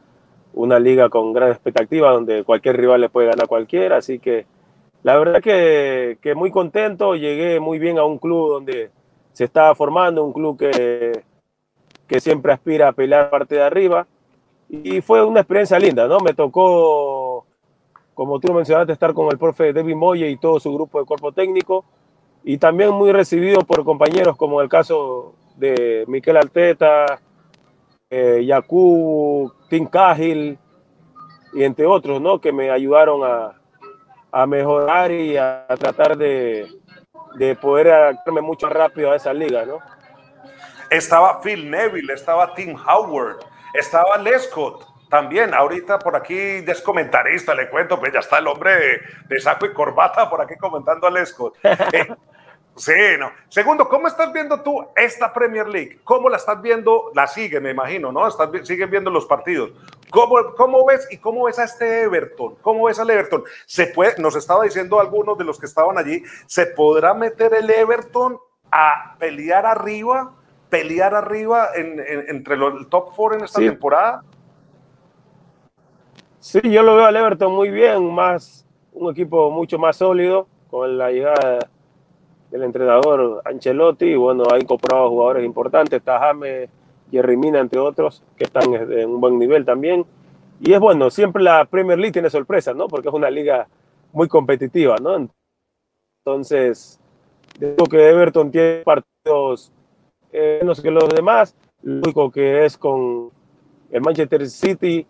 [0.53, 4.45] una liga con gran expectativa donde cualquier rival le puede ganar a cualquiera, así que
[5.03, 8.91] la verdad que, que muy contento, llegué muy bien a un club donde
[9.33, 11.23] se estaba formando, un club que
[12.07, 14.07] que siempre aspira a pelear parte de arriba.
[14.69, 16.19] Y fue una experiencia linda, ¿no?
[16.19, 17.45] Me tocó,
[18.13, 21.31] como tú mencionaste, estar con el profe David Moye y todo su grupo de cuerpo
[21.31, 21.85] técnico.
[22.43, 27.19] Y también muy recibido por compañeros como el caso de Miquel Alteta,
[28.09, 28.47] eh,
[29.69, 30.57] Tim Cahill
[31.53, 32.39] y entre otros, ¿no?
[32.39, 33.59] Que me ayudaron a,
[34.33, 36.67] a mejorar y a, tratar de,
[37.35, 39.77] de poder adaptarme mucho rápido a esa liga, ¿no?
[40.89, 43.37] Estaba Phil Neville, estaba Tim Howard,
[43.73, 45.53] estaba Lescott también.
[45.53, 50.27] Ahorita por aquí descomentarista, le cuento, pues ya está el hombre de, saco y corbata
[50.27, 51.55] por aquí comentando a Lescott.
[51.63, 52.07] Eh,
[52.75, 53.31] sí, no.
[53.49, 55.99] Segundo, ¿cómo estás viendo tú esta Premier League?
[56.03, 57.11] ¿Cómo la estás viendo?
[57.13, 58.27] La siguen, me imagino, ¿no?
[58.27, 59.71] Estás, siguen viendo los partidos.
[60.09, 62.55] ¿Cómo, ¿Cómo ves y cómo ves a este Everton?
[62.61, 63.43] ¿Cómo ves al Everton?
[63.65, 67.69] Se puede, nos estaba diciendo algunos de los que estaban allí, ¿se podrá meter el
[67.69, 68.37] Everton
[68.71, 70.33] a pelear arriba?
[70.73, 74.23] pelear arriba entre los top four en esta temporada?
[76.39, 80.97] Sí, yo lo veo al Everton muy bien, más un equipo mucho más sólido con
[80.97, 81.59] la llegada
[82.53, 84.05] del entrenador Ancelotti.
[84.05, 86.69] Y bueno, ha incorporado jugadores importantes, está James,
[87.11, 90.05] Jerry Mina, entre otros, que están en un buen nivel también.
[90.61, 92.87] Y es bueno, siempre la Premier League tiene sorpresas, ¿no?
[92.87, 93.67] Porque es una liga
[94.13, 95.27] muy competitiva, ¿no?
[96.23, 96.99] Entonces,
[97.59, 99.71] digo que Everton tiene partidos
[100.31, 101.55] menos que los demás.
[101.81, 103.31] Lo único que es con
[103.91, 105.05] el Manchester City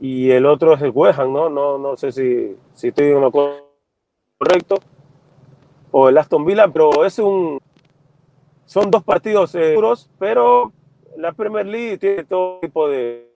[0.00, 1.48] y el otro es el West ¿no?
[1.48, 4.80] No, no sé si, si estoy en lo correcto.
[5.92, 7.60] O el Aston Villa, pero es un.
[8.66, 10.72] Son dos partidos duros, pero
[11.16, 13.30] la Premier League tiene todo tipo de,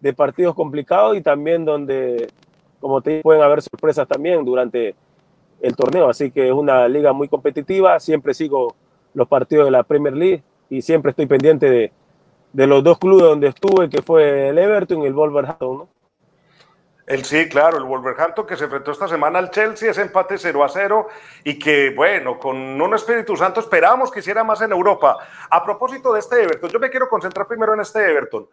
[0.00, 2.28] de partidos complicados y también donde,
[2.80, 4.94] como te pueden haber sorpresas también durante
[5.60, 6.10] el torneo.
[6.10, 8.00] Así que es una liga muy competitiva.
[8.00, 8.74] Siempre sigo
[9.14, 11.92] los partidos de la Premier League y siempre estoy pendiente de,
[12.52, 15.88] de los dos clubes donde estuve, que fue el Everton y el Wolverhampton, ¿no?
[17.06, 20.64] El sí, claro, el Wolverhampton que se enfrentó esta semana al Chelsea, ese empate 0
[20.64, 21.08] a 0
[21.44, 25.18] y que, bueno, con un Espíritu Santo esperamos que hiciera más en Europa.
[25.50, 28.48] A propósito de este Everton, yo me quiero concentrar primero en este Everton.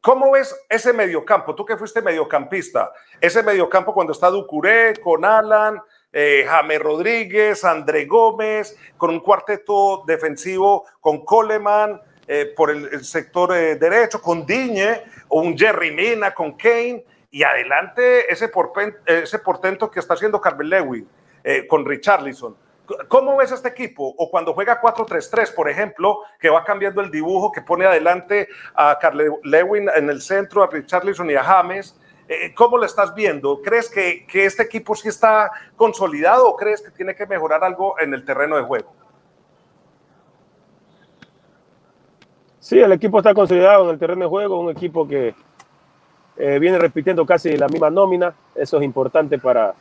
[0.00, 1.54] ¿Cómo ves ese mediocampo?
[1.54, 5.80] Tú que fuiste mediocampista, ese mediocampo cuando está Ducuré, con Alan,
[6.12, 13.56] eh, James Rodríguez, André Gómez, con un cuarteto defensivo con Coleman eh, por el, sector
[13.56, 18.52] eh, derecho, con Diñe, o un Jerry Mina, con Kane, y adelante ese,
[19.06, 21.08] ese portento que está haciendo Carmen Lewin
[21.68, 22.56] con Richarlison.
[23.08, 24.14] ¿Cómo ves este equipo?
[24.16, 28.96] O cuando juega 4-3-3, por ejemplo, que va cambiando el dibujo, que pone adelante a
[29.00, 33.60] Carl Lewin en el centro, a Richarlison y a James, eh, ¿Cómo lo estás viendo?
[33.60, 37.98] ¿Crees que, que, este equipo sí está consolidado o crees que tiene que mejorar algo
[38.00, 38.94] en el terreno de juego?
[42.60, 45.34] Sí, el equipo está consolidado en el terreno de juego, un equipo que
[46.36, 49.74] eh, viene repitiendo casi la misma nómina, eso es importante para,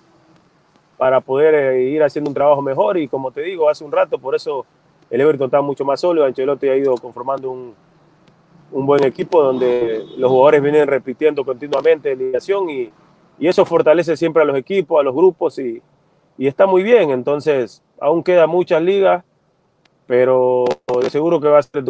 [0.98, 2.98] para poder eh, ir haciendo un trabajo mejor.
[2.98, 4.66] Y como te digo, hace un rato, por eso
[5.10, 7.74] el Everton está mucho más sólido, Ancelotti ha ido conformando un,
[8.72, 12.90] un buen equipo donde los jugadores vienen repitiendo continuamente ligación y,
[13.40, 15.82] y eso fortalece siempre a los equipos, a los grupos y,
[16.38, 17.12] y, está muy bien.
[17.12, 19.24] Entonces, aún quedan muchas ligas,
[20.08, 20.66] pero
[21.02, 21.84] de seguro que va a ser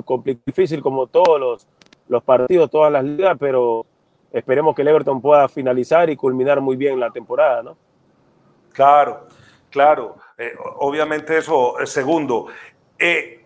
[0.45, 1.67] difícil como todos los,
[2.07, 3.85] los partidos, todas las ligas, pero
[4.31, 7.77] esperemos que el Everton pueda finalizar y culminar muy bien la temporada, ¿no?
[8.73, 9.27] Claro,
[9.69, 10.15] claro.
[10.37, 12.47] Eh, obviamente eso, es segundo.
[12.97, 13.45] Eh,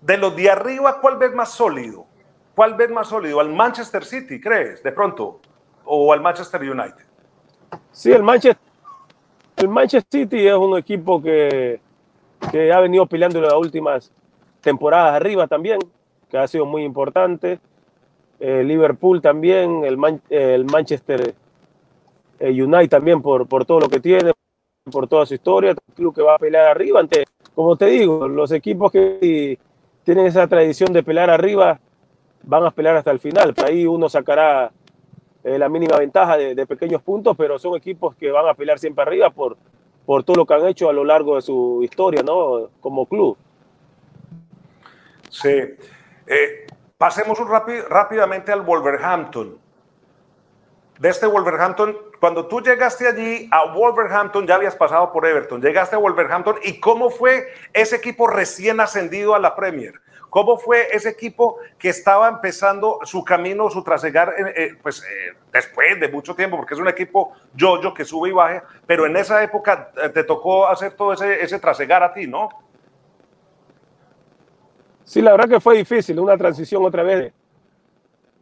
[0.00, 2.06] de los de arriba, ¿cuál ves más sólido?
[2.54, 3.40] ¿Cuál ves más sólido?
[3.40, 5.40] ¿Al Manchester City, crees, de pronto?
[5.84, 7.04] ¿O al Manchester United?
[7.90, 8.62] Sí, el Manchester,
[9.56, 11.80] el Manchester City es un equipo que,
[12.50, 14.12] que ha venido peleando las últimas
[14.60, 15.78] temporadas arriba también,
[16.28, 17.58] que ha sido muy importante.
[18.42, 19.96] El Liverpool también, el,
[20.30, 21.32] el Manchester
[22.40, 24.32] eh, United también por, por todo lo que tiene,
[24.90, 27.00] por toda su historia, un club que va a pelear arriba.
[27.54, 29.60] como te digo, los equipos que
[30.02, 31.78] tienen esa tradición de pelear arriba
[32.42, 33.54] van a pelear hasta el final.
[33.54, 34.72] Por ahí uno sacará
[35.44, 39.02] eh, la mínima ventaja de, pequeños puntos, pero son equipos que van a pelear siempre
[39.02, 39.56] arriba por,
[40.04, 42.70] por todo lo que han hecho a lo largo de su historia, ¿no?
[42.80, 43.36] Como club.
[45.30, 45.48] Sí.
[46.26, 46.66] Eh,
[47.02, 47.36] pasemos
[47.88, 49.58] rápidamente al Wolverhampton.
[51.00, 55.96] De este Wolverhampton, cuando tú llegaste allí a Wolverhampton, ya habías pasado por Everton, llegaste
[55.96, 59.94] a Wolverhampton y cómo fue ese equipo recién ascendido a la Premier.
[60.30, 65.36] ¿Cómo fue ese equipo que estaba empezando su camino, su trasegar, eh, eh, pues eh,
[65.52, 69.16] después de mucho tiempo, porque es un equipo yo-yo que sube y baja, pero en
[69.16, 72.48] esa época te tocó hacer todo ese trasegar a ti, ¿no?
[75.12, 77.34] Sí, la verdad que fue difícil, una transición otra vez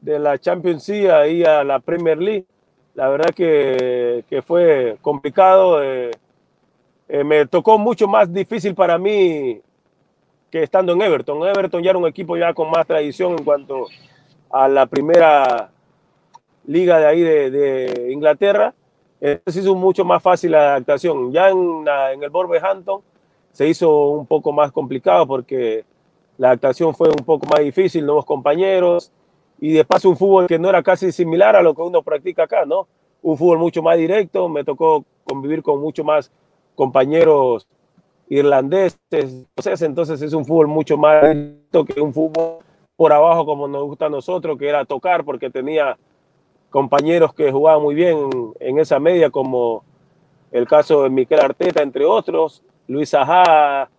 [0.01, 2.47] de la Champions League ahí a la Premier League.
[2.95, 5.81] La verdad que, que fue complicado.
[7.09, 9.61] me tocó mucho más difícil para mí
[10.49, 11.45] que estando en Everton.
[11.45, 13.89] Everton ya era un equipo ya con más tradición en cuanto
[14.49, 15.73] a la primera
[16.69, 18.73] liga de ahí de, Inglaterra.
[19.21, 21.33] Entonces hizo mucho más fácil la adaptación.
[21.33, 23.01] Ya en, en el Wolverhampton
[23.51, 25.85] se hizo un poco más complicado porque
[26.41, 29.13] la adaptación fue un poco más difícil, nuevos compañeros
[29.61, 32.45] y de paso un fútbol que no era casi similar a lo que uno practica
[32.45, 32.89] acá, ¿no?
[33.21, 36.33] Un fútbol mucho más directo, me tocó convivir con mucho más
[36.75, 37.69] compañeros
[38.31, 39.45] irlandeses,
[39.83, 42.65] entonces es un fútbol mucho más que un fútbol
[42.97, 45.99] por abajo como nos gusta a nosotros, que era tocar porque tenía
[46.71, 49.85] compañeros que jugaban muy bien en, esa media, como
[50.53, 53.91] el caso de Miquel Arteta, entre otros, Luis Ajá,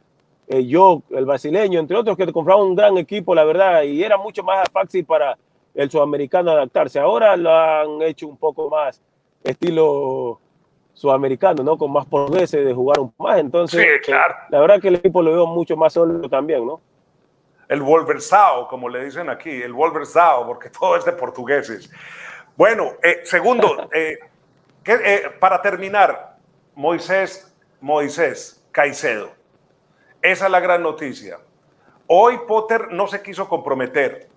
[0.51, 4.17] eh, yo, el brasileño, entre otros, que compraban un gran equipo, la verdad, y era
[4.17, 5.37] mucho más fácil para
[5.73, 6.99] el sudamericano adaptarse.
[6.99, 9.01] Ahora lo han hecho un poco más
[9.45, 10.41] estilo
[10.93, 11.77] sudamericano, ¿no?
[11.77, 13.39] Con más progreso de jugar un poco más.
[13.39, 13.85] Entonces,
[14.49, 16.81] la verdad que el equipo lo veo mucho más sólido también, ¿no?
[17.69, 21.89] El Wolversao, como le dicen aquí, el Wolversao, porque todo es de portugueses.
[22.57, 24.19] Bueno, eh, segundo, eh,
[24.83, 26.35] eh, para terminar,
[26.75, 29.40] Moisés, Moisés Caicedo.
[30.21, 31.39] Esa es la gran noticia.
[32.07, 34.29] Hoy Potter no se quiso comprometer.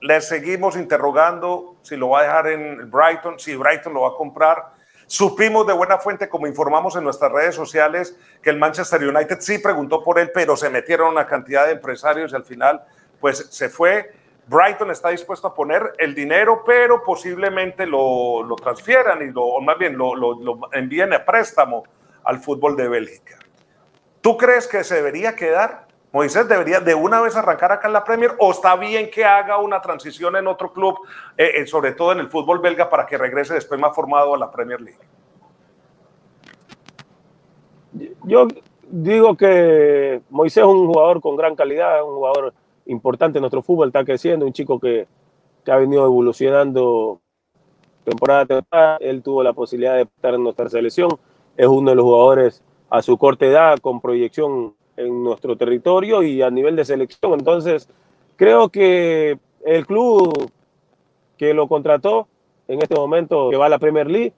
[0.00, 4.14] Le seguimos interrogando si lo va a dejar en Brighton, si Brighton lo va a
[4.14, 9.40] comprar Supimos de buena fuente, como informamos en nuestras redes sociales, que el Manchester United
[9.40, 12.82] sí preguntó por él, pero se metieron una cantidad de empresarios y al final,
[13.20, 14.10] pues se fue.
[14.46, 19.60] Brighton está dispuesto a poner el dinero, pero posiblemente lo, lo transfieran y lo, o
[19.60, 21.84] más bien lo, lo, lo envíen a préstamo
[22.24, 23.38] al fútbol de Bélgica.
[24.22, 25.88] ¿Tú crees que se debería quedar?
[26.12, 29.58] Moisés debería de una vez arrancar acá en la Premier o está bien que haga
[29.58, 30.96] una transición en otro club,
[31.36, 34.38] eh, eh, sobre todo en el fútbol belga, para que regrese después más formado a
[34.38, 35.00] la Premier League.
[38.24, 38.46] Yo
[38.88, 42.54] digo que Moisés es un jugador con gran calidad, un jugador
[42.86, 45.08] importante en nuestro fútbol, está creciendo, un chico que,
[45.64, 47.20] que ha venido evolucionando
[48.04, 48.96] temporada a temporada.
[49.00, 51.10] Él tuvo la posibilidad de estar en nuestra selección,
[51.56, 56.42] es uno de los jugadores a su corta edad con proyección en nuestro territorio y
[56.42, 57.32] a nivel de selección.
[57.32, 57.88] Entonces,
[58.36, 60.50] creo que el club
[61.38, 62.28] que lo contrató
[62.68, 64.34] en este momento, que va a la Premier League,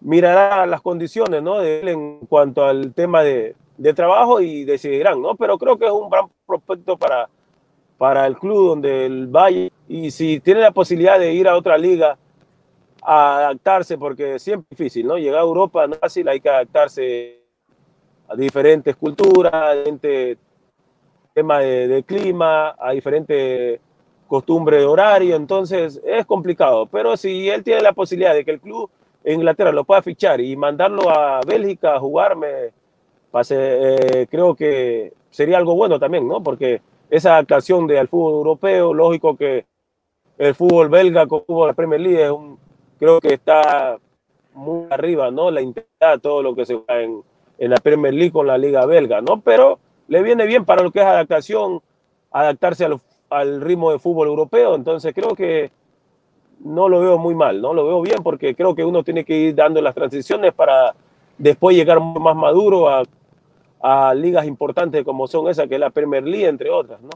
[0.00, 1.60] mirará las condiciones ¿no?
[1.60, 5.36] de él en cuanto al tema de, de, trabajo y decidirán, ¿no?
[5.36, 7.28] Pero creo que es un gran prospecto para,
[7.98, 11.78] para el club donde él vaya y si tiene la posibilidad de ir a otra
[11.78, 12.18] liga
[13.00, 15.18] a adaptarse, porque siempre es difícil, ¿no?
[15.18, 17.39] Llegar a Europa no es fácil, hay que adaptarse
[18.30, 20.38] a diferentes culturas, a diferentes
[21.34, 23.80] temas de, clima, a diferentes
[24.28, 26.86] costumbres de horario, entonces es complicado.
[26.86, 28.88] Pero si él tiene la posibilidad de que el club
[29.24, 32.70] en Inglaterra lo pueda fichar y mandarlo a Bélgica a jugarme,
[33.32, 36.40] pase, eh, creo que sería algo bueno también, ¿no?
[36.42, 39.66] Porque esa adaptación del fútbol europeo, lógico que
[40.38, 42.58] el fútbol belga con el fútbol de la Premier League es un,
[42.98, 43.98] creo que está
[44.54, 45.50] muy arriba, ¿no?
[45.50, 47.22] La intensidad, todo lo que se juega en,
[47.60, 49.42] en la Premier League con la Liga Belga, ¿no?
[49.42, 51.80] Pero le viene bien para lo que es adaptación,
[52.32, 52.88] adaptarse
[53.28, 55.70] al, ritmo de fútbol europeo, entonces creo que
[56.60, 57.74] no lo veo muy mal, ¿no?
[57.74, 60.94] Lo veo bien porque creo que uno tiene que ir dando las transiciones para
[61.36, 63.02] después llegar más maduro a,
[63.82, 67.10] a ligas importantes como son esas, que es la Premier League, entre otras, ¿no?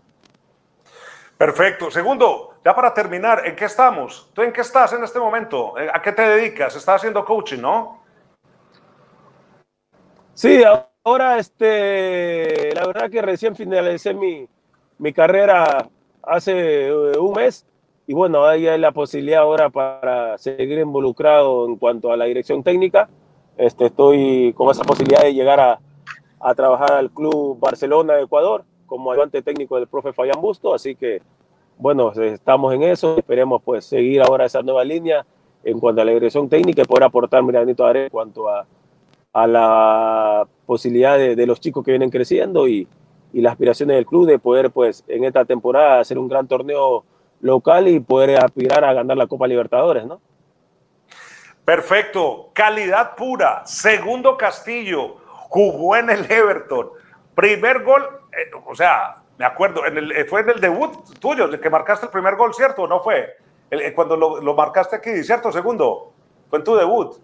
[1.39, 1.91] Perfecto.
[1.91, 4.31] Segundo, ya para terminar, ¿en qué estamos?
[4.35, 5.75] ¿Tú en qué estás en este momento?
[5.93, 6.77] ¿A qué te dedicas?
[6.77, 8.04] ¿Estás haciendo coaching, no?
[10.35, 10.63] Sí,
[11.05, 14.49] ahora este, la verdad que recién finalicé mi,
[14.99, 15.89] mi carrera
[16.23, 17.65] hace eh, un mes
[18.09, 22.65] y bueno, ahí hay la posibilidad ahora para seguir involucrado en cuanto a la dirección
[22.65, 23.09] técnica.
[23.57, 25.79] Este, estoy con esa posibilidad de llegar a,
[26.41, 30.97] a trabajar al Club Barcelona de Ecuador como ayudante técnico del profe Fabián Busto, así
[30.97, 31.23] que
[31.79, 35.25] bueno, estamos en eso, esperemos pues seguir ahora esa nueva línea
[35.63, 38.67] en cuanto a la dirección técnica y poder aportar mi granito de en cuanto a,
[39.35, 42.89] a la posibilidad de, los chicos que vienen creciendo y,
[43.33, 47.05] y las aspiraciones del club de poder pues en esta temporada hacer un gran torneo
[47.43, 50.21] local y poder aspirar a ganar la Copa Libertadores, ¿no?
[51.65, 53.63] Perfecto, calidad pura.
[53.67, 56.91] Segundo Castillo, jugó en el Everton.
[57.35, 61.47] Primer gol, eh, o sea, me acuerdo, en el, eh, fue en el debut tuyo,
[61.47, 62.83] el que marcaste el primer gol, ¿cierto?
[62.83, 63.37] ¿O no fue?
[63.71, 65.51] Eh, cuando lo, marcaste aquí, ¿cierto?
[65.51, 66.13] Segundo,
[66.51, 67.17] fue en tu debut.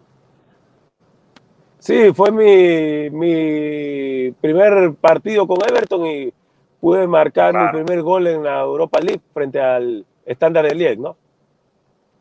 [1.80, 6.32] Sí, fue mi, mi primer partido con Everton y
[6.78, 11.16] pude marcar mi primer gol en la Europa League frente al estándar de Lieg, ¿no?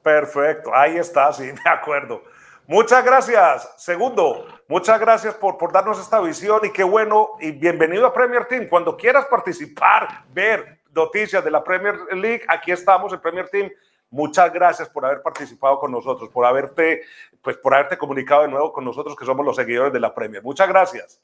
[0.01, 2.23] Perfecto, ahí está, sí, de acuerdo.
[2.67, 3.73] Muchas gracias.
[3.77, 8.45] Segundo, muchas gracias por, por darnos esta visión y qué bueno y bienvenido a Premier
[8.45, 8.67] Team.
[8.69, 13.69] Cuando quieras participar, ver noticias de la Premier League, aquí estamos en Premier Team.
[14.11, 17.03] Muchas gracias por haber participado con nosotros, por haberte,
[17.41, 20.41] pues por haberte comunicado de nuevo con nosotros que somos los seguidores de la Premier.
[20.41, 21.21] Muchas gracias.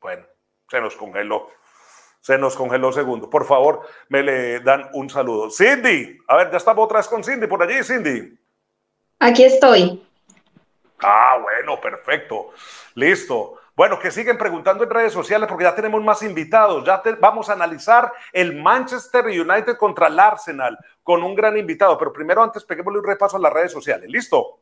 [0.00, 0.24] Bueno,
[0.70, 1.48] se nos congeló.
[2.20, 3.30] Se nos congeló segundo.
[3.30, 5.50] Por favor, me le dan un saludo.
[5.50, 8.38] Cindy, a ver, ya estamos otra vez con Cindy por allí, Cindy.
[9.20, 10.04] Aquí estoy.
[11.00, 12.50] Ah, bueno, perfecto.
[12.94, 13.60] Listo.
[13.78, 16.84] Bueno, que siguen preguntando en redes sociales porque ya tenemos más invitados.
[16.84, 21.96] Ya vamos a analizar el Manchester United contra el Arsenal con un gran invitado.
[21.96, 24.10] Pero primero, antes, peguémosle un repaso a las redes sociales.
[24.10, 24.58] ¿Listo?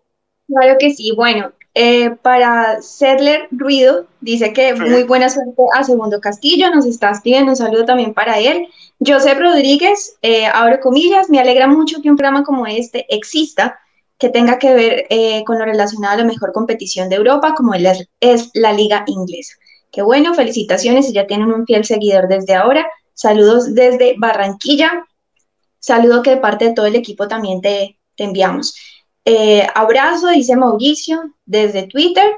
[0.47, 1.15] Claro que sí.
[1.17, 6.69] Bueno, eh, para Sedler Ruido, dice que muy buena suerte a Segundo Castillo.
[6.69, 8.69] Nos está escribiendo un saludo también para él.
[9.01, 13.81] Josep Rodríguez, eh, abro comillas, me alegra mucho que un programa como este exista
[14.19, 17.75] que tenga que ver eh, con lo relacionado a la mejor competición de Europa, como
[17.75, 19.55] es, es la Liga Inglesa.
[19.93, 22.87] Qué bueno, felicitaciones, ya tienen un fiel seguidor desde ahora.
[23.15, 25.07] Saludos desde Barranquilla.
[25.79, 28.75] Saludo que de parte de todo el equipo también te, enviamos.
[29.25, 32.37] Eh, abrazo, dice Mauricio, desde Twitter.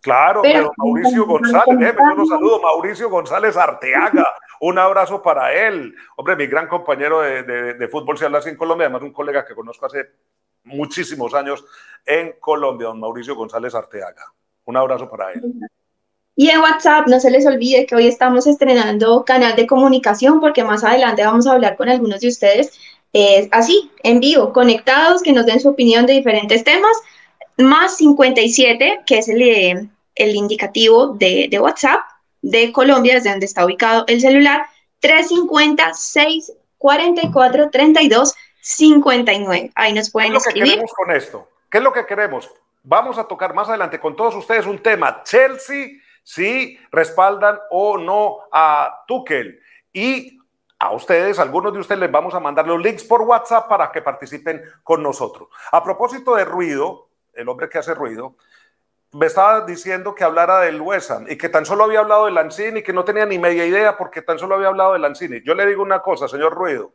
[0.00, 4.26] Claro, pero, Mauricio González, eh, yo lo saludo, Mauricio González Arteaga,
[4.60, 5.94] un abrazo para él.
[6.16, 9.12] Hombre, mi gran compañero de, de, de fútbol se habla así en Colombia, además un
[9.12, 10.06] colega que conozco hace
[10.68, 11.64] muchísimos años
[12.06, 14.32] en Colombia, don Mauricio González Arteaga.
[14.64, 15.42] Un abrazo para él.
[16.36, 20.62] Y en WhatsApp, no se les olvide que hoy estamos estrenando canal de comunicación porque
[20.62, 22.78] más adelante vamos a hablar con algunos de ustedes
[23.12, 26.96] es así, en vivo, conectados, que nos den su opinión de diferentes temas,
[27.56, 32.00] más 57, que es el, el indicativo de, de, WhatsApp
[32.42, 34.66] de Colombia, desde donde está ubicado el celular,
[35.00, 38.34] 350 644 32
[38.68, 39.72] 59.
[39.74, 41.48] Ahí nos pueden ¿Qué es lo que queremos con esto?
[41.70, 42.50] ¿Qué es lo que queremos?
[42.82, 45.22] Vamos a tocar más adelante con todos ustedes un tema.
[45.24, 45.88] Chelsea,
[46.22, 49.58] si respaldan o no a Tuchel.
[49.90, 50.38] Y
[50.78, 54.02] a ustedes, algunos de ustedes les vamos a mandar los links por WhatsApp para que
[54.02, 55.48] participen con nosotros.
[55.72, 58.36] A propósito de ruido, el hombre que hace ruido,
[59.12, 62.80] me estaba diciendo que hablara del West y que tan solo había hablado de Lanzini
[62.80, 65.42] y que no tenía ni media idea porque tan solo había hablado de Lanzini.
[65.42, 66.92] Yo le digo una cosa, señor Ruido.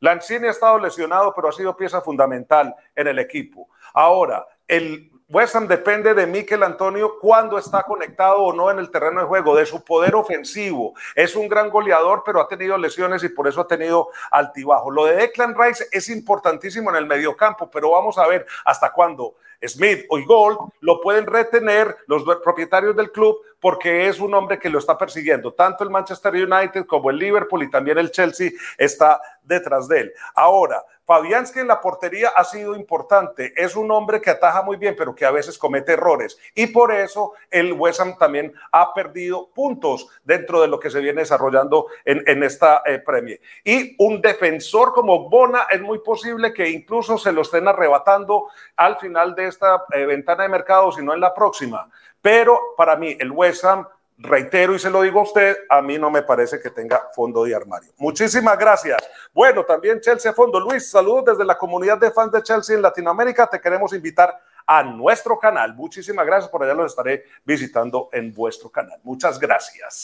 [0.00, 3.68] Lanzini ha estado lesionado, pero ha sido pieza fundamental en el equipo.
[3.94, 8.92] Ahora, el West Ham depende de Miquel Antonio cuando está conectado o no en el
[8.92, 10.94] terreno de juego, de su poder ofensivo.
[11.16, 14.88] Es un gran goleador, pero ha tenido lesiones y por eso ha tenido altibajo.
[14.90, 19.34] Lo de Declan Rice es importantísimo en el mediocampo, pero vamos a ver hasta cuándo
[19.66, 24.70] Smith o Gold lo pueden retener los propietarios del club porque es un hombre que
[24.70, 25.52] lo está persiguiendo.
[25.52, 30.12] Tanto el Manchester United como el Liverpool y también el Chelsea está detrás de él.
[30.34, 33.52] Ahora, Fabianski en la portería ha sido importante.
[33.56, 36.36] Es un hombre que ataja muy bien, pero que a veces comete errores.
[36.52, 41.00] Y por eso el West Ham también ha perdido puntos dentro de lo que se
[41.00, 43.40] viene desarrollando en, esta eh, Premier.
[43.62, 48.98] Y un defensor como Bona es muy posible que incluso se lo estén arrebatando al
[48.98, 51.88] final de esta eh, ventana de mercado, si no en la próxima.
[52.26, 53.86] Pero para mí, el West Ham
[54.18, 57.44] reitero y se lo digo a usted, a mí no me parece que tenga fondo
[57.44, 57.92] de armario.
[57.98, 58.98] Muchísimas gracias.
[59.32, 60.58] Bueno, también Chelsea fondo.
[60.58, 63.46] Luis, saludos desde la comunidad de fans de Chelsea en Latinoamérica.
[63.46, 65.72] Te queremos invitar a nuestro canal.
[65.76, 66.50] Muchísimas gracias.
[66.50, 68.98] Por allá los estaré visitando en vuestro canal.
[69.04, 69.94] Muchas gracias.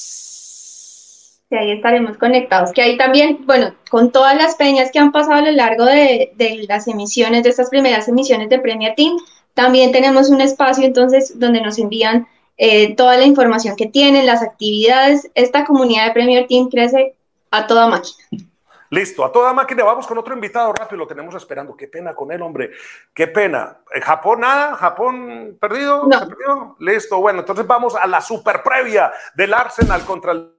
[1.49, 2.71] Sí, ahí estaremos conectados.
[2.71, 6.31] Que ahí también, bueno, con todas las peñas que han pasado a lo largo de,
[6.37, 9.17] de las emisiones, de estas primeras emisiones de Premier Team,
[9.55, 12.27] también tenemos un espacio entonces donde nos envían
[12.57, 15.31] eh, toda la información que tienen, las actividades.
[15.35, 17.15] Esta comunidad de Premier Team crece
[17.51, 18.25] a toda máquina.
[18.91, 19.85] Listo, a toda máquina.
[19.85, 21.75] Vamos con otro invitado rápido, lo tenemos esperando.
[21.75, 22.73] Qué pena con él, hombre.
[23.15, 23.79] Qué pena.
[24.03, 24.75] ¿Japón nada?
[24.77, 26.09] ¿Japón perdido?
[26.09, 26.77] perdido?
[26.79, 30.53] Listo, bueno, entonces vamos a la super previa del Arsenal contra el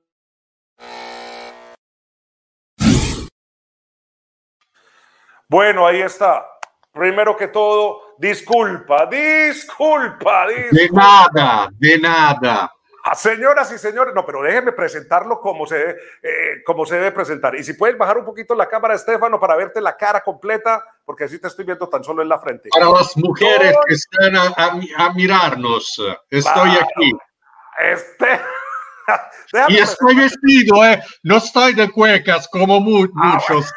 [5.47, 6.47] Bueno, ahí está.
[6.91, 10.71] Primero que todo, disculpa, disculpa, disculpa.
[10.71, 12.71] De nada, de nada.
[13.05, 17.11] Ah, señoras y señores, no, pero déjenme presentarlo como se, debe, eh, como se debe
[17.11, 17.53] presentar.
[17.55, 21.25] Y si puedes bajar un poquito la cámara, Estefano, para verte la cara completa, porque
[21.25, 22.69] así te estoy viendo tan solo en la frente.
[22.71, 26.87] Para las mujeres que están a, a, a mirarnos, estoy claro.
[26.95, 27.11] aquí.
[27.91, 28.39] Este.
[29.67, 31.03] y estoy vestido, ¿eh?
[31.23, 33.73] No estoy de cuecas como mu Ah, muchos.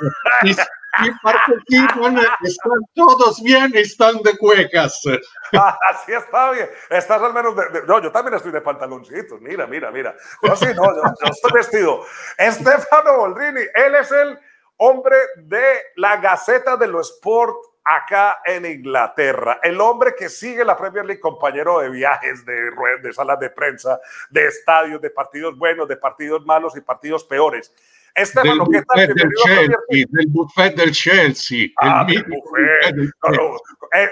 [1.01, 5.03] Mi participan, están todos bien, están de cuecas.
[5.91, 6.71] Así está bien.
[6.91, 9.41] Estás al menos de, No, yo también estoy de pantaloncitos.
[9.41, 10.15] Mira, mira, mira.
[10.43, 12.05] Yo sí, no, yo, yo estoy vestido.
[12.39, 14.39] Estefano Boldrini, él es el
[14.79, 15.65] hombre de
[15.97, 19.61] la Gaceta de lo Sport acá en Inglaterra.
[19.63, 22.71] El hombre que sigue la Premier League, compañero de viajes, de,
[23.03, 27.73] de salas de prensa, de estadios, de partidos buenos, de partidos malos y partidos peores.
[28.17, 31.69] Estefano, del Chelsea, del buffet del Chelsea.
[31.77, 32.95] Ah, el buffet.
[32.95, 33.57] Del no,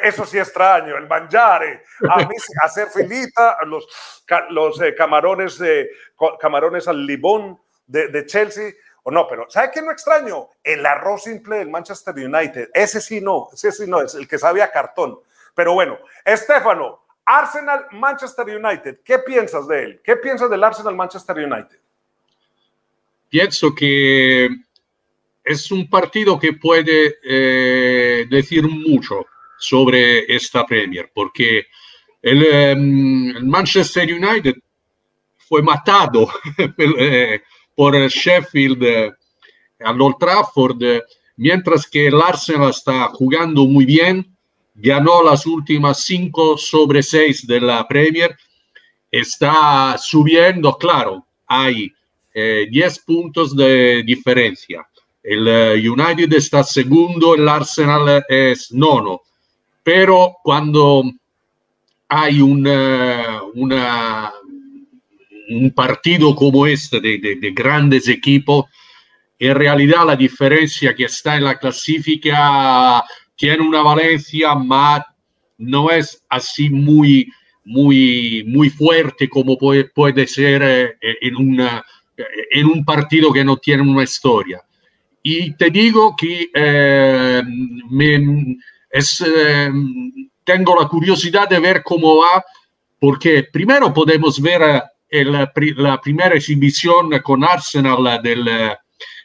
[0.02, 1.82] eso sí extraño, el mangiare.
[2.10, 3.88] A mí hacer filita, los,
[4.50, 5.88] los eh, camarones, eh,
[6.38, 8.72] camarones al limón de, de Chelsea.
[9.04, 10.48] O no, pero ¿sabe qué no extraño?
[10.62, 12.70] El arroz simple del Manchester United.
[12.74, 15.18] Ese sí no, ese sí no, es el que sabe a cartón.
[15.54, 20.00] Pero bueno, Estefano, Arsenal, Manchester United, ¿qué piensas de él?
[20.04, 21.78] ¿Qué piensas del Arsenal, Manchester United?
[23.34, 24.48] Pienso que
[25.42, 29.26] es un partido que puede eh, decir mucho
[29.58, 31.66] sobre esta Premier, porque
[32.22, 34.54] el, um, el Manchester United
[35.36, 36.30] fue matado
[37.74, 39.12] por Sheffield eh,
[39.80, 41.02] al Old Trafford,
[41.36, 44.32] mientras que el Arsenal está jugando muy bien,
[44.76, 48.36] ganó las últimas 5 sobre 6 de la Premier,
[49.10, 51.92] está subiendo, claro, hay
[52.34, 54.86] 10 eh, puntos de diferencia.
[55.22, 59.22] El uh, United está segundo, el Arsenal es nono,
[59.82, 61.04] pero cuando
[62.08, 64.32] hay una, una
[65.48, 68.66] un partido como este de, de, de, grandes equipos,
[69.38, 73.04] en realidad la diferencia que está en la clasifica
[73.36, 75.02] tiene una valencia, más
[75.58, 77.30] no es así muy,
[77.64, 81.84] muy, muy fuerte como puede, puede ser eh, en, una,
[82.16, 84.62] en un partido que no tiene una historia.
[85.22, 87.42] Y te digo que eh,
[87.90, 88.56] me,
[88.90, 89.70] es, eh,
[90.44, 92.44] tengo la curiosidad de ver cómo va,
[92.98, 95.32] porque primero podemos ver el,
[95.76, 98.48] la primera exhibición con Arsenal del,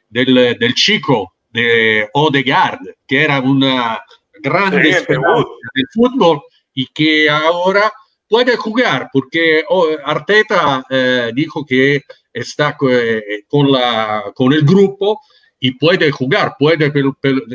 [0.09, 3.99] del, del chico de Odegaard, que era una
[4.41, 6.41] grande sí, del fútbol
[6.73, 7.91] y que ahora
[8.27, 9.63] puede jugar, porque
[10.05, 12.03] Arteta eh, dijo que
[12.39, 15.19] está eh, con, la, con el grupo
[15.59, 16.91] y puede jugar, puede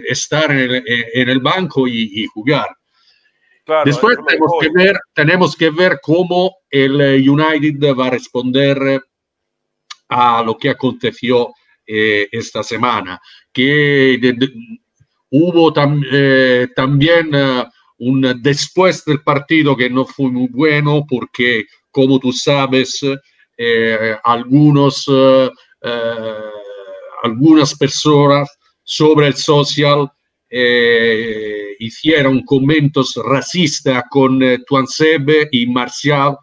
[0.09, 2.69] estar en, el banco y, y jugar.
[3.65, 9.03] Claro, Después tenemos que, ver, tenemos que ver cómo el United va a responder
[10.09, 11.55] a lo que aconteció
[11.87, 13.21] eh, esta semana,
[13.53, 14.53] que de, de,
[15.31, 17.65] hubo tam, eh, también uh,
[17.99, 23.01] un después del partido que no fue muy bueno porque, como tú sabes,
[23.57, 25.07] eh, algunos,
[27.23, 28.49] algunas personas
[28.83, 30.11] sobre el social
[30.57, 36.39] eh, hicieron comentarios racistas con eh, Tuansebe y Marcial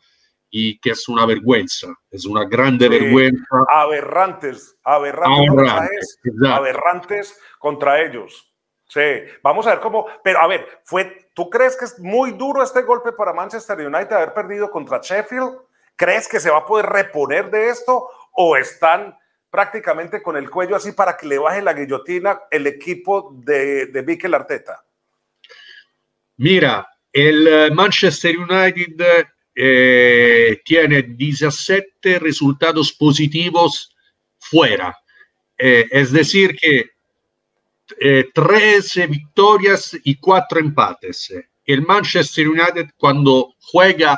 [0.49, 3.45] y que es una vergüenza, es una grande sí, vergüenza.
[3.69, 8.53] Aberrantes, aberrantes, aberrantes, contra aberrantes contra ellos.
[8.89, 8.99] Sí,
[9.41, 12.81] vamos a ver cómo, pero a ver, fue, ¿tú crees que es muy duro este
[12.81, 15.57] golpe para Manchester United haber perdido contra Sheffield?
[16.01, 19.15] ¿Crees que se va a poder reponer de esto o están
[19.51, 24.01] prácticamente con el cuello así para que le baje la guillotina el equipo de, de
[24.01, 24.83] Mikel Arteta?
[26.37, 33.95] Mira, el Manchester United eh, tiene 17 resultados positivos
[34.39, 34.97] fuera.
[35.55, 36.89] Eh, es decir, que
[37.99, 41.31] eh, 13 victorias y 4 empates.
[41.63, 44.17] El Manchester United cuando juega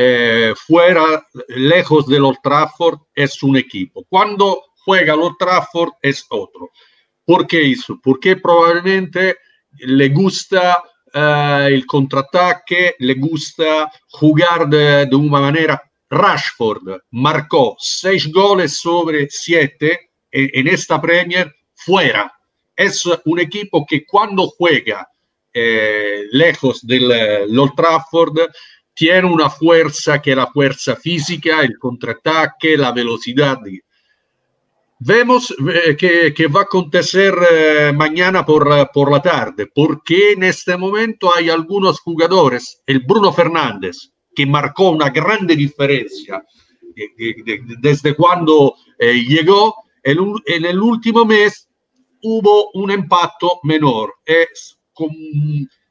[0.00, 4.04] eh, fuera, lejos del Old Trafford, es un equipo.
[4.08, 6.70] Cuando juega al Old Trafford es otro.
[7.24, 7.98] ¿Por qué eso?
[8.00, 9.38] Porque probablemente
[9.72, 10.84] le gusta
[11.14, 15.82] uh, el contraataque, le gusta jugar de, una manera.
[16.08, 22.32] Rashford marcó seis goles sobre siete en, en esta Premier fuera.
[22.76, 25.08] Es un equipo que cuando juega
[25.60, 28.38] eh, lejos del Old Trafford
[28.98, 33.58] tiene una fuerza que la fuerza física, el contraataque, la velocidad.
[34.98, 35.54] Vemos
[35.86, 41.32] eh, que, va a acontecer eh, mañana por, por la tarde, porque en este momento
[41.32, 46.42] hay algunos jugadores, el Bruno Fernández, que marcó una grande diferencia
[47.80, 51.68] desde cuando llegó, en, el último mes
[52.22, 54.14] hubo un impacto menor.
[54.24, 55.12] Es como,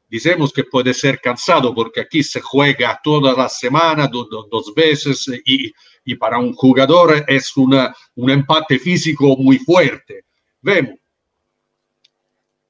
[0.10, 5.74] Dicemos que puede ser cansado porque aquí se juega toda la semana, dos veces, y,
[6.06, 10.24] y, para un jugador es una, un empate físico muy fuerte.
[10.62, 10.96] Vemos.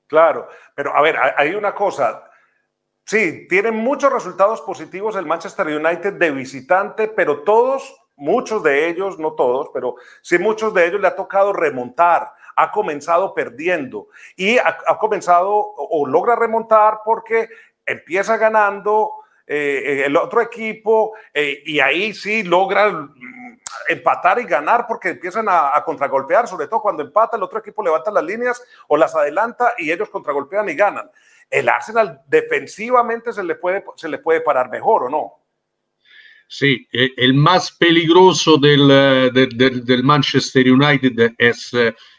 [0.07, 2.23] Claro, pero a ver, hay una cosa.
[3.05, 9.19] Sí, tiene muchos resultados positivos el Manchester United de visitante, pero todos, muchos de ellos,
[9.19, 14.57] no todos, pero sí muchos de ellos le ha tocado remontar ha comenzado perdiendo y
[14.57, 17.49] ha, comenzado o, logra remontar porque
[17.85, 19.11] empieza ganando
[19.45, 25.45] eh, el otro equipo eh, y ahí sí logra mm, empatar y ganar porque empiezan
[25.47, 29.73] a, contragolpear, sobre todo cuando empata el otro equipo levanta las líneas o las adelanta
[29.77, 31.09] y ellos contragolpean y ganan.
[31.51, 35.33] El Arsenal defensivamente se le puede, se le puede parar mejor o no.
[36.49, 41.71] Sí, e, el más peligroso del, eh, del, del Manchester United es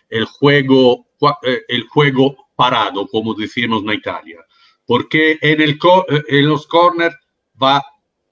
[0.08, 1.06] el juego,
[1.42, 4.38] eh, el juego parado, como decimos en Italia,
[4.86, 5.78] porque en, el,
[6.08, 7.16] eh, en los corners
[7.60, 7.84] va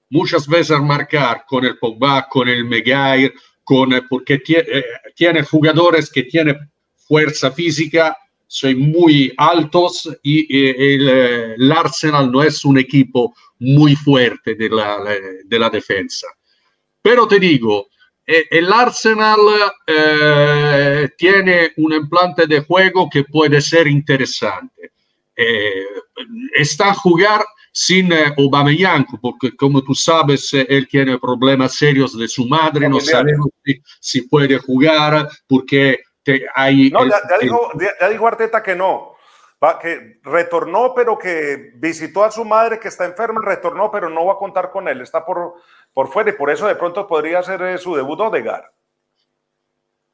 [0.09, 4.83] muchas veces a marcar con el Pogba, con el Megair, con, eh, porque tiene,
[5.15, 6.57] tiene jugadores que tienen
[6.95, 8.17] fuerza física,
[8.49, 15.03] son muy altos y el, Arsenal no es un equipo muy fuerte de la,
[15.43, 16.27] de la defensa.
[17.01, 17.87] Pero te digo,
[18.27, 19.39] el Arsenal
[19.87, 24.91] eh, tiene un implante de juego que puede ser interesante.
[25.33, 25.85] Eh,
[26.55, 32.27] está a jugar sin eh, Aubameyang, porque como tú sabes, él tiene problemas serios de
[32.27, 33.47] su madre, no sabemos
[33.99, 35.99] si, puede jugar, porque
[36.53, 36.89] hay...
[36.89, 39.15] No, ya, dijo, ya, dijo, Arteta que no,
[39.81, 44.33] que retornó, pero que visitó a su madre que está enferma, retornó, pero no va
[44.33, 45.55] a contar con él, está por,
[45.93, 48.71] por fuera y por eso de pronto podría ser eh, su debut Odegar.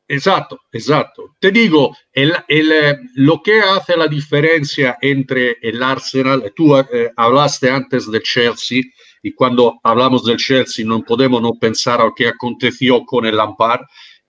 [0.08, 1.36] Exacto, exacto.
[1.40, 7.12] Te digo, el, el, eh, lo que hace la diferencia entre el Arsenal, tú eh,
[7.16, 8.82] hablaste antes del Chelsea
[9.22, 13.38] y cuando hablamos del Chelsea no podemos no pensar a lo que aconteció con el
[13.38, 13.82] Lampard,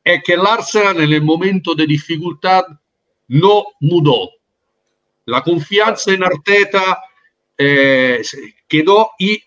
[0.03, 2.65] es que el Arsenal en el momento de dificultad
[3.29, 4.31] no mudó.
[5.27, 7.03] La confianza en Arteta
[7.57, 8.23] eh,
[8.69, 9.43] quedó y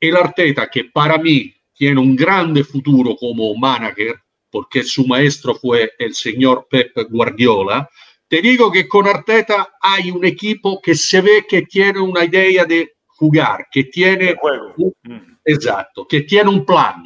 [0.00, 4.16] el Arteta, que para mí tiene un grande futuro como manager,
[4.50, 7.88] porque su maestro fue el señor Pep Guardiola,
[8.28, 12.64] te digo que con Arteta hay un equipo que se ve que tiene una idea
[12.64, 14.36] de jugar, que tiene
[14.76, 15.38] un, mm.
[15.44, 17.04] exacto, que tiene un plan.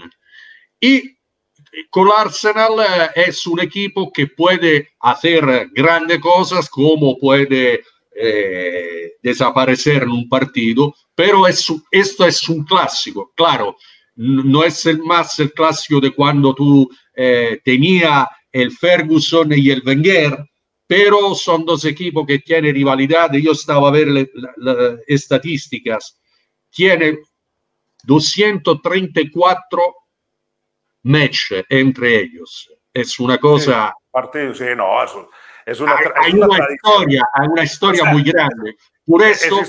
[0.81, 1.19] Y
[1.91, 7.83] con Arsenal eh, es un equipo que puede hacer grandes cosas como puede
[8.15, 13.77] eh, desaparecer en un partido, pero es, esto es un clásico, claro,
[14.17, 19.83] no es el más el clásico de cuando tú eh, tenía el Ferguson y el
[19.85, 20.45] Wenger,
[20.87, 23.33] pero son dos equipos que tienen rivalidad.
[23.33, 26.19] Yo estaba a ver las estadísticas.
[26.69, 27.19] Tiene
[28.03, 29.95] 234
[31.03, 32.71] match entre ellos.
[32.93, 33.95] Es una cosa...
[34.11, 34.87] partido, sí, no,
[35.67, 38.77] es una, hay, una, historia, hay una historia muy grande.
[39.07, 39.63] Por eso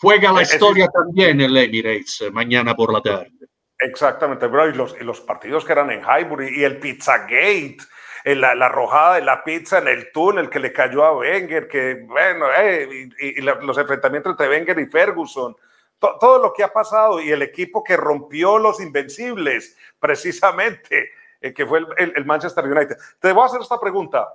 [0.00, 3.30] juega la historia también el Emirates mañana por la tarde.
[3.78, 4.68] Exactamente, bro.
[4.68, 7.78] Y los, los partidos que eran en Highbury y el Pizzagate,
[8.24, 12.04] la, la arrojada de la pizza en el túnel que le cayó a Wenger, que
[12.06, 15.54] bueno, eh, y, los enfrentamientos entre Wenger y Ferguson,
[15.98, 21.66] todo lo que ha pasado y el equipo que rompió los invencibles, precisamente, eh, que
[21.66, 22.96] fue el, el Manchester United.
[23.18, 24.28] Te voy a hacer esta pregunta.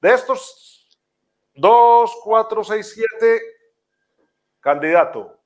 [0.00, 0.98] De estos
[1.54, 3.42] 2, 4, 6, 7
[4.62, 5.38] candidato.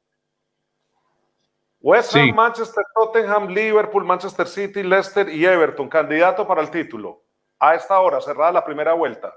[1.81, 7.23] West Ham, Manchester, Tottenham, Liverpool, Manchester City, Leicester y Everton, candidato para el título.
[7.59, 9.33] A esta hora, cerrada la primera vuelta.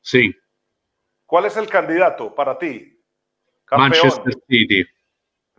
[0.00, 0.34] Sí.
[1.26, 2.89] ¿Cuál es el candidato para ti?
[3.70, 4.86] Manchester City.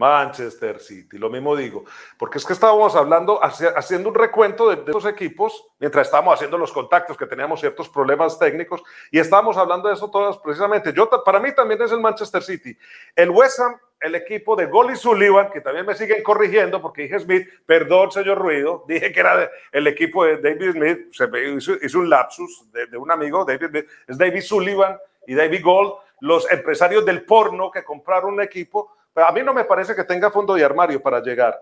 [0.01, 1.85] Manchester City, lo mismo digo,
[2.17, 6.57] porque es que estábamos hablando, haciendo un recuento de, de, esos equipos, mientras estábamos haciendo
[6.57, 8.81] los contactos, que teníamos ciertos problemas técnicos,
[9.11, 10.91] y estábamos hablando de eso todos precisamente.
[10.91, 12.75] Yo, para mí también es el Manchester City.
[13.15, 17.19] El West Ham, el equipo de Goli Sullivan, que también me siguen corrigiendo, porque dije
[17.19, 21.99] Smith, perdón, señor Ruido, dije que era el equipo de David Smith, se hizo, hizo
[21.99, 24.97] un lapsus de, de, un amigo, David Smith, es David Sullivan
[25.27, 29.65] y David Gold, los empresarios del porno que compraron un equipo a mí no me
[29.65, 31.59] parece que tenga fondo de armario para llegar.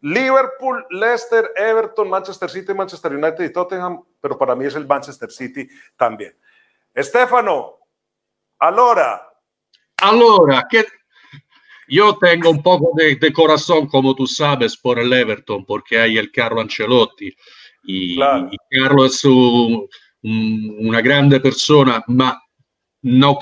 [0.00, 5.30] Liverpool, Leicester, Everton, Manchester City, Manchester United y Tottenham, pero para mí es el Manchester
[5.30, 6.36] City también.
[6.92, 7.78] Estefano,
[8.58, 9.28] allora.
[9.98, 10.84] Allora, que
[11.88, 16.18] yo tengo un poco de, de, corazón, como tú sabes, por el Everton, porque hay
[16.18, 17.32] el Carlo Ancelotti.
[17.84, 18.48] Y, claro.
[18.50, 19.88] y Carlo es un,
[20.22, 22.42] un, una grande persona, ma
[23.02, 23.38] no,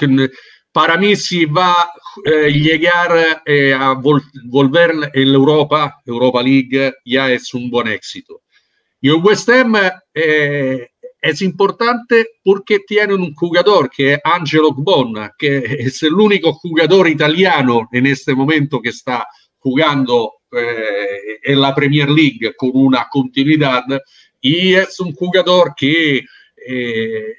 [0.73, 1.93] para mí si va a
[2.25, 8.43] eh, llegar eh, a vol volver en Europa, Europa League, ya es un buen éxito.
[9.01, 9.75] Y el West Ham
[10.15, 10.89] eh,
[11.21, 17.09] es importante porque tiene un jugador que es Angelo Gbon, que es el único jugador
[17.09, 19.27] italiano en este momento que está
[19.59, 23.85] jugando eh, en la Premier League con una continuidad
[24.41, 26.25] y es un jugador que
[26.67, 27.35] eh,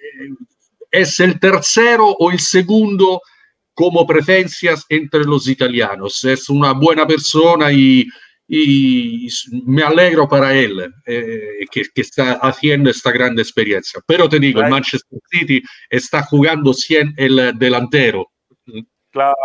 [0.91, 3.21] es el tercero o el segundo
[3.73, 6.23] como preferencias entre los italianos.
[6.23, 8.05] Es una buena persona y,
[8.47, 9.27] y
[9.65, 14.01] me alegro para él eh, que, que, está haciendo esta gran experiencia.
[14.05, 18.29] Pero te digo, el Manchester City está jugando 100 el delantero.
[19.11, 19.35] Claro.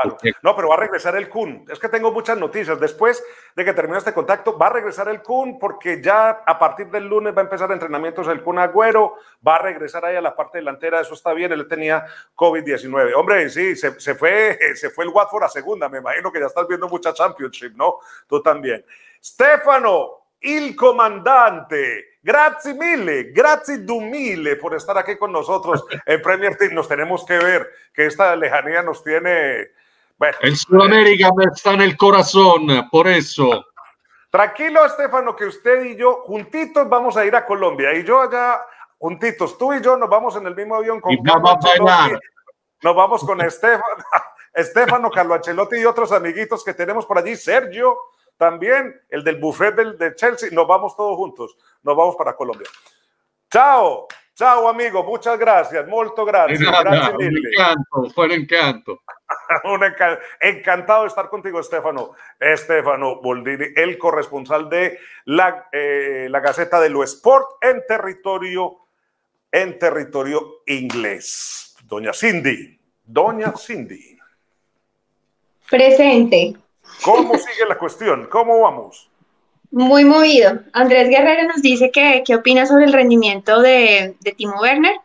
[0.43, 1.65] No, pero va a regresar el Kun.
[1.69, 2.79] Es que tengo muchas noticias.
[2.79, 3.23] Después
[3.57, 7.09] de que termine este contacto, va a regresar el Kun porque ya a partir del
[7.09, 9.17] lunes va a empezar entrenamientos el Kun Agüero.
[9.47, 11.01] Va a regresar ahí a la parte delantera.
[11.01, 11.53] Eso está bien.
[11.53, 12.07] Él tenía
[12.37, 13.15] COVID-19.
[13.17, 15.89] Hombre, sí, se, se, fue, se fue el Watford a segunda.
[15.89, 17.99] Me imagino que ya estás viendo mucha Championship, ¿no?
[18.29, 18.85] Tú también.
[19.21, 22.16] Stefano, el comandante.
[22.27, 26.75] Grazie mille, grazie du mille por estar aquí con nosotros en Premier Team.
[26.75, 29.69] Nos tenemos que ver, que esta lejanía nos tiene.
[30.19, 33.65] Bueno, el Sudamérica está en el corazón, por eso.
[34.29, 38.61] Tranquilo, Estefano, que usted y yo juntitos vamos a ir a Colombia y yo allá
[38.99, 42.09] juntitos, tú y yo nos vamos en el mismo avión con y vamos a
[42.83, 44.05] Nos vamos con Estefano,
[44.53, 47.97] Estefano, Carlo Ancelotti y otros amiguitos que tenemos por allí, Sergio
[48.37, 50.51] también el del buffet del, de Chelsea.
[50.53, 51.57] Nos vamos todos juntos.
[51.83, 52.69] Nos vamos para Colombia.
[53.51, 54.07] Chao.
[54.35, 55.03] Chao, amigo.
[55.03, 55.89] Muchas gracias.
[55.89, 56.61] Molto gracias.
[56.61, 58.11] gracias un encanto.
[58.15, 59.03] Fue un encanto.
[59.65, 60.23] un encanto.
[60.39, 62.13] Encantado de estar contigo, Estefano.
[62.39, 68.77] Estefano Boldini, el corresponsal de la, eh, la Gaceta de lo Sport en territorio,
[69.51, 71.75] en territorio inglés.
[71.85, 72.79] Doña Cindy.
[73.07, 74.19] Doña Cindy.
[75.71, 76.57] Presente.
[77.03, 78.27] ¿Cómo sigue la cuestión?
[78.31, 79.09] ¿Cómo vamos?
[79.71, 80.61] Muy movido.
[80.73, 84.97] Andrés Guerrero nos dice que qué opina sobre el rendimiento de, de Timo Werner.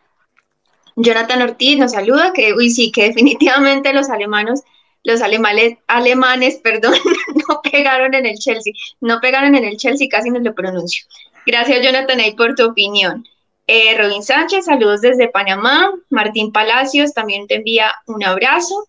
[0.96, 4.62] Jonathan Ortiz nos saluda, que uy, sí, que definitivamente los alemanes,
[5.04, 6.94] los alemanes, alemanes, perdón,
[7.48, 8.72] no pegaron en el Chelsea.
[9.00, 11.04] No pegaron en el Chelsea, casi no lo pronuncio.
[11.46, 13.26] Gracias, Jonathan, ahí por tu opinión.
[13.66, 15.92] Eh, Robin Sánchez, saludos desde Panamá.
[16.10, 18.86] Martín Palacios también te envía un abrazo.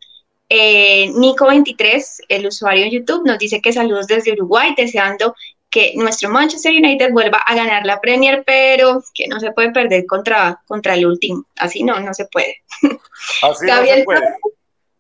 [0.49, 5.35] Eh, Nico23, el usuario en YouTube, nos dice que saludos desde Uruguay, deseando
[5.69, 10.05] que nuestro Manchester United vuelva a ganar la Premier, pero que no se puede perder
[10.05, 11.45] contra, contra el último.
[11.57, 12.57] Así no, no se puede.
[13.41, 14.19] Así Gabriel no se puede.
[14.19, 14.39] Torres,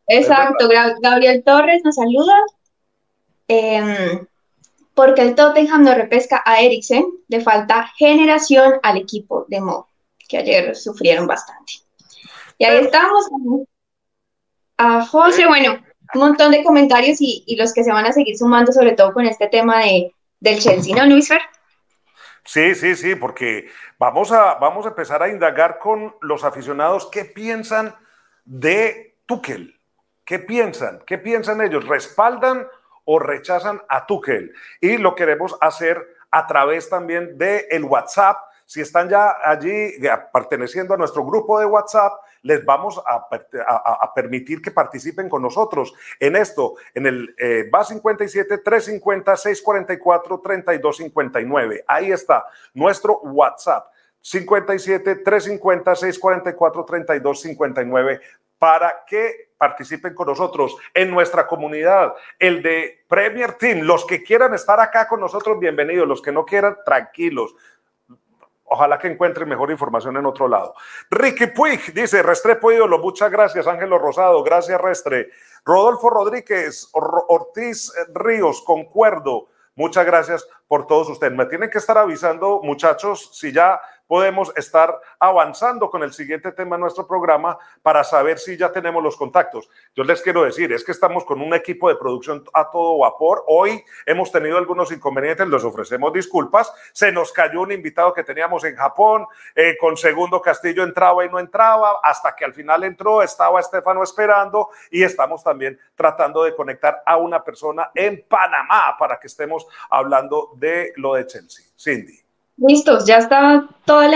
[0.07, 0.69] exacto,
[1.01, 2.35] Gabriel Torres nos saluda.
[3.47, 4.25] Eh,
[4.93, 9.87] porque el Tottenham no repesca a Eriksen, le falta generación al equipo de Mo,
[10.27, 11.73] que ayer sufrieron bastante.
[12.57, 13.25] Y ahí estamos,
[15.09, 15.79] José, bueno,
[16.13, 19.13] un montón de comentarios y, y, los que se van a seguir sumando, sobre todo
[19.13, 21.41] con este tema de, del Chelsea, ¿no, Luis Fer?
[22.45, 27.25] Sí, sí, sí, porque vamos a, vamos a empezar a indagar con los aficionados qué
[27.25, 27.95] piensan
[28.43, 29.79] de Tuchel.
[30.25, 31.01] ¿Qué piensan?
[31.05, 31.87] ¿Qué piensan ellos?
[31.87, 32.67] ¿Respaldan
[33.05, 34.53] o rechazan a Tuchel?
[34.81, 38.37] Y lo queremos hacer a través también del el WhatsApp.
[38.65, 39.93] Si están ya allí
[40.33, 42.13] perteneciendo a nuestro grupo de WhatsApp,
[42.43, 48.59] les vamos a, permitir que participen con nosotros en esto, en el eh, BA 57
[48.59, 51.83] 350 644 3259.
[51.87, 53.87] Ahí está nuestro WhatsApp.
[54.21, 58.21] 57 350 644 3259
[58.57, 63.81] para que participen con nosotros en nuestra comunidad, el de Premier Team.
[63.81, 66.07] Los que quieran estar acá con nosotros, bienvenidos.
[66.07, 67.55] Los que no quieran, tranquilos.
[68.65, 70.73] Ojalá que encuentre mejor información en otro lado.
[71.11, 75.29] Ricky Puig dice, Restrepo ídolo, muchas gracias, Ángelo Rosado, gracias Restre.
[75.65, 79.47] Rodolfo Rodríguez, Ortiz Ríos, concuerdo.
[79.75, 81.33] Muchas gracias por todos ustedes.
[81.33, 86.75] Me tienen que estar avisando, muchachos, si ya podemos estar avanzando con el siguiente tema
[86.75, 89.69] de nuestro programa para saber si ya tenemos los contactos.
[89.95, 93.43] Yo les quiero decir, es que estamos con un equipo de producción a todo vapor.
[93.47, 96.73] Hoy hemos tenido algunos inconvenientes, les ofrecemos disculpas.
[96.91, 99.25] Se nos cayó un invitado que teníamos en Japón,
[99.55, 104.03] eh, con Segundo Castillo entraba y no entraba, hasta que al final entró, estaba Estefano
[104.03, 109.65] esperando y estamos también tratando de conectar a una persona en Panamá para que estemos
[109.89, 111.65] hablando de lo de Chelsea.
[111.77, 112.32] Cindy.
[112.57, 114.07] Listos, ya está toda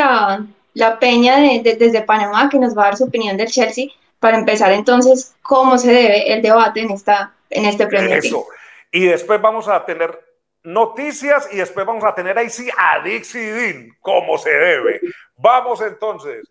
[0.74, 3.88] la, peña desde Panamá que nos va a dar su opinión del Chelsea
[4.20, 8.46] para empezar entonces cómo se debe el debate en, esta, en este premio.
[8.92, 10.20] Y después vamos a tener
[10.64, 15.02] noticias y después vamos a tener ahí sí a Dixie Dean, como se debe.
[15.36, 16.48] Vamos entonces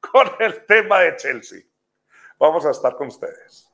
[0.00, 1.60] con el tema de Chelsea.
[2.38, 3.70] Vamos a estar con ustedes.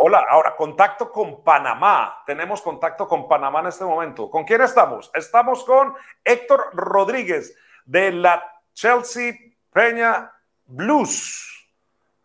[0.00, 2.22] Hola, ahora contacto con Panamá.
[2.24, 4.30] Tenemos contacto con Panamá en este momento.
[4.30, 5.10] ¿Con quién estamos?
[5.12, 5.92] Estamos con
[6.22, 9.34] Héctor Rodríguez de la Chelsea
[9.72, 10.32] Peña
[10.66, 11.68] Blues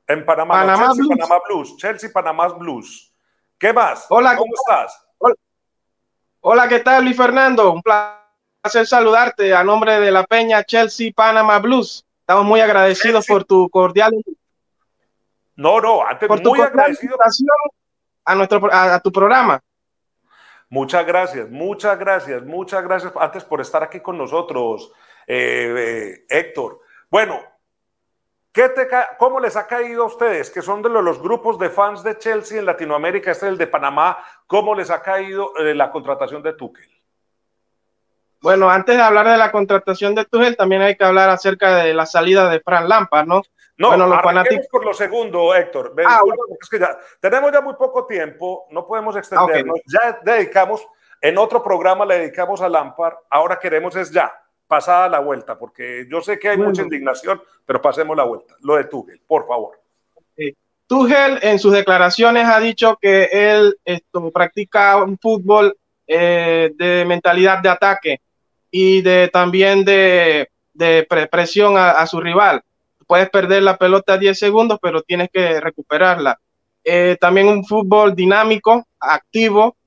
[0.07, 0.65] en Panamá.
[0.65, 1.17] Chelsea Blues.
[1.17, 1.77] Panamá Blues.
[1.77, 3.11] Chelsea Panamá Blues.
[3.57, 4.05] ¿Qué más?
[4.09, 5.07] Hola, ¿cómo estás?
[6.41, 7.71] Hola, ¿qué tal, Luis Fernando?
[7.71, 12.05] Un placer saludarte a nombre de la Peña Chelsea Panamá Blues.
[12.19, 14.13] Estamos muy agradecidos por tu cordial
[15.55, 17.15] no, no, antes por muy agradecido.
[18.25, 19.61] A, nuestro, a, tu programa.
[20.69, 24.91] Muchas gracias, muchas gracias, muchas gracias antes por estar aquí con nosotros,
[25.27, 26.79] eh, eh, Héctor.
[27.11, 27.39] Bueno,
[28.51, 28.87] ¿qué te
[29.19, 32.59] ¿cómo les ha caído a ustedes, que son de los, grupos de fans de Chelsea
[32.59, 36.53] en Latinoamérica, este es el de Panamá, cómo les ha caído eh, la contratación de
[36.53, 36.89] Tuchel?
[38.41, 41.93] Bueno, antes de hablar de la contratación de Tuchel, también hay que hablar acerca de
[41.93, 43.43] la salida de Fran Lampard, ¿no?
[43.83, 44.67] No, bueno, los fanáticos...
[44.67, 45.93] por lo segundo, Héctor.
[46.05, 46.21] Ah,
[46.61, 49.81] es que ya, tenemos ya muy poco tiempo, no podemos extendernos.
[49.85, 50.87] Ya dedicamos,
[51.19, 54.33] en otro programa le dedicamos a Lampard, ahora queremos es ya,
[54.67, 58.55] pasada la vuelta, porque yo sé que hay mucha indignación, pero pasemos la vuelta.
[58.61, 59.81] Lo de Tuchel, por favor.
[60.87, 65.75] Tuchel en sus declaraciones ha dicho que él esto, practica un fútbol
[66.07, 68.21] eh, de mentalidad de ataque
[68.71, 72.63] y de también de, de presión a su rival
[73.13, 76.39] puedes perder la pelota 10 segundos, pero tienes que recuperarla.
[76.83, 79.77] Eh, también un fútbol dinámico, activo,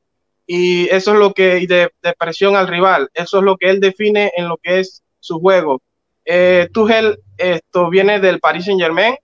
[0.47, 4.31] y eso es lo que, de, presión al rival, eso es lo que él define
[4.37, 5.83] en lo que es su juego.
[6.24, 9.16] Eh, Tuchel esto viene del Paris Saint Germain,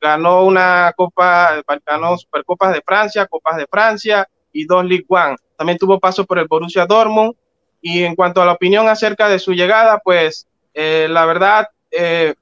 [0.00, 5.34] ganó una copa, ganó Supercopas de Francia, Copas de Francia y dos League One.
[5.56, 7.34] También tuvo paso por el Borussia Dortmund.
[7.80, 12.34] Y en cuanto a la opinión acerca de su llegada, pues eh, la verdad, eh,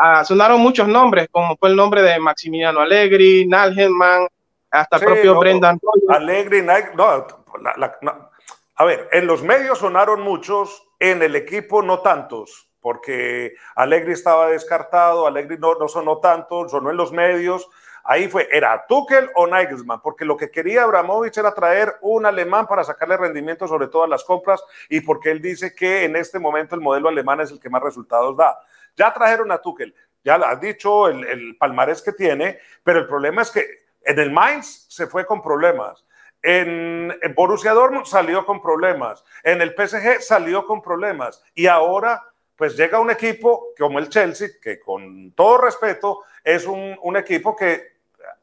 [0.00, 4.28] Ah, sonaron muchos nombres, como fue el nombre de Maximiliano Allegri, Nalgenman,
[4.70, 5.80] hasta el propio Brendan.
[6.08, 8.30] Allegri, no,
[8.76, 14.46] a ver, en los medios sonaron muchos, en el equipo no tantos, porque Allegri estaba
[14.46, 17.68] descartado, Allegri no, no sonó tanto, sonó en los medios.
[18.04, 22.68] Ahí fue, era Tuchel o Nagelsmann, porque lo que quería Abramovich era traer un alemán
[22.68, 26.76] para sacarle rendimiento sobre todas las compras y porque él dice que en este momento
[26.76, 28.60] el modelo alemán es el que más resultados da.
[28.98, 29.94] Ya trajeron a Tuchel,
[30.24, 33.64] ya has dicho el, palmarés que tiene, pero el problema es que
[34.02, 36.04] en el Mainz se fue con problemas.
[36.42, 39.24] En, Borussia Dortmund salió con problemas.
[39.44, 41.42] En el PSG salió con problemas.
[41.54, 42.24] Y ahora,
[42.56, 47.98] pues llega un equipo como el Chelsea, que con todo respeto es un, equipo que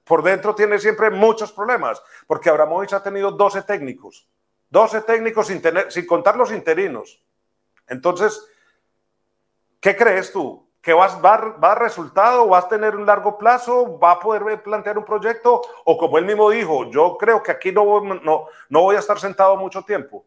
[0.06, 4.28] por dentro tiene siempre muchos problemas, porque Abramovich ha tenido 12 técnicos,
[4.70, 7.22] 12 técnicos sin contar los interinos.
[7.88, 8.48] Entonces,
[9.86, 10.68] ¿Qué crees tú?
[10.82, 12.48] ¿Que vas, va, va a resultado?
[12.48, 14.00] ¿Vas a tener un largo plazo?
[14.00, 15.62] ¿Va a poder plantear un proyecto?
[15.84, 19.20] O como él mismo dijo, yo creo que aquí no, no, no voy a estar
[19.20, 20.26] sentado mucho tiempo.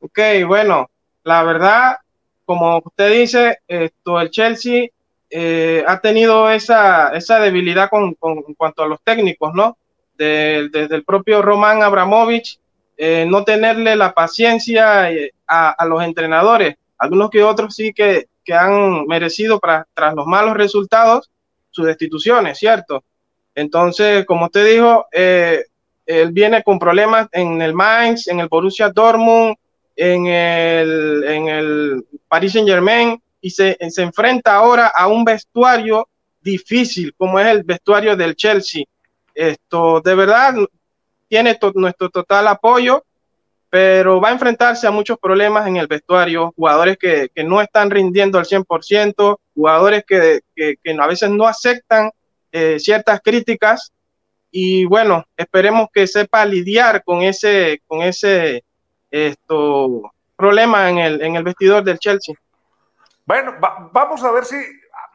[0.00, 0.88] Ok, bueno,
[1.22, 1.98] la verdad,
[2.46, 4.88] como usted dice, esto, el Chelsea
[5.28, 9.76] eh, ha tenido esa, esa debilidad con, con, en cuanto a los técnicos, ¿no?
[10.16, 12.58] desde el propio Román Abramovich,
[12.96, 18.28] eh, no tenerle la paciencia eh, a, a, los entrenadores algunos que otros sí que,
[18.52, 21.30] han merecido para, tras los malos resultados
[21.70, 23.02] sus destituciones, ¿cierto?
[23.54, 25.64] Entonces, como usted dijo, eh,
[26.06, 29.56] él viene con problemas en el Mainz, en el Borussia Dortmund,
[29.96, 36.08] en el, en el Paris Saint Germain y se, se enfrenta ahora a un vestuario
[36.40, 38.84] difícil como es el vestuario del Chelsea.
[39.34, 40.54] Esto de verdad
[41.28, 43.04] tiene nuestro total apoyo
[43.72, 48.38] pero va a enfrentarse a muchos problemas en el vestuario, jugadores que, no están rindiendo
[48.38, 50.42] al 100%, jugadores que,
[51.00, 52.10] a veces no aceptan
[52.52, 53.90] eh, ciertas críticas
[54.50, 58.62] y bueno, esperemos que sepa lidiar con ese, con ese,
[59.10, 62.34] esto problema en el, en el vestidor del Chelsea.
[63.24, 63.54] Bueno,
[63.90, 64.56] vamos a ver si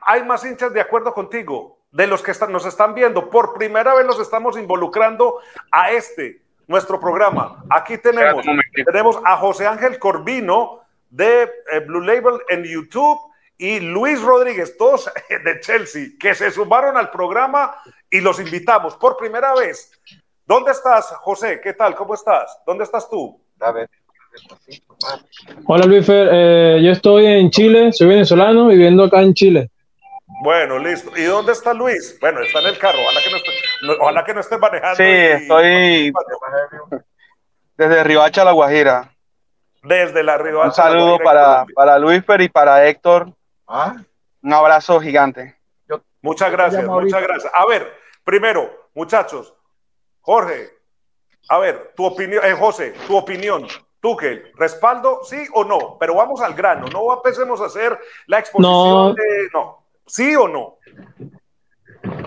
[0.02, 3.30] hay más hinchas de acuerdo contigo, de los que nos están viendo.
[3.30, 5.42] Por primera vez nos estamos involucrando
[5.72, 7.64] a este, nuestro programa.
[7.70, 8.46] Aquí tenemos,
[8.86, 13.20] tenemos a José Ángel Corbino de eh, Blue Label en YouTube
[13.58, 17.76] y Luis Rodríguez, todos de Chelsea, que se sumaron al programa
[18.12, 19.92] y los invitamos por primera vez.
[20.46, 21.60] ¿Dónde estás, José?
[21.62, 21.96] ¿Qué tal?
[21.96, 22.60] ¿Cómo estás?
[22.66, 23.42] ¿Dónde estás tú?
[25.66, 29.72] Hola Luis Fer, eh, yo estoy en Chile, soy venezolano, viviendo acá en Chile.
[30.42, 31.12] Bueno, listo.
[31.16, 32.18] ¿Y dónde está Luis?
[32.20, 33.52] Bueno, está en el carro, ojalá que no esté,
[34.00, 34.96] ojalá que no esté manejando.
[34.96, 36.14] Sí, estoy
[37.76, 39.12] desde Riohacha, La Guajira.
[39.84, 40.68] Desde la Riohacha.
[40.68, 43.32] Un saludo para, para Luis Fer y para Héctor.
[43.68, 43.96] ¿Ah?
[44.42, 45.56] Un abrazo gigante.
[46.22, 47.54] Muchas gracias, muchas gracias.
[47.56, 49.54] A ver, primero, muchachos,
[50.22, 50.72] Jorge,
[51.50, 53.68] a ver, tu opinión, eh, José, tu opinión.
[54.00, 55.98] Tuchel, ¿respaldo sí o no?
[56.00, 60.76] Pero vamos al grano, no empecemos a hacer la exposición de no, sí o no.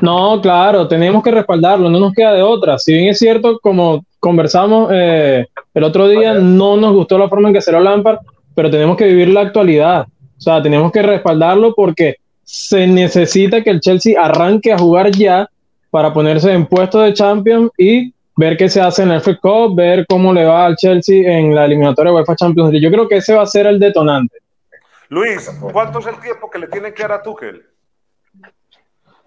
[0.01, 2.79] No, claro, tenemos que respaldarlo, no nos queda de otra.
[2.79, 7.49] Si bien es cierto, como conversamos eh, el otro día, no nos gustó la forma
[7.49, 8.19] en que lo Lampard,
[8.55, 10.07] pero tenemos que vivir la actualidad.
[10.39, 15.49] O sea, tenemos que respaldarlo porque se necesita que el Chelsea arranque a jugar ya
[15.91, 19.77] para ponerse en puesto de Champions y ver qué se hace en el FA Cup,
[19.77, 22.85] ver cómo le va al Chelsea en la eliminatoria UEFA Champions League.
[22.85, 24.40] Yo creo que ese va a ser el detonante.
[25.11, 27.69] Luis, ¿cuánto es el tiempo que le tiene que dar a Tuchel?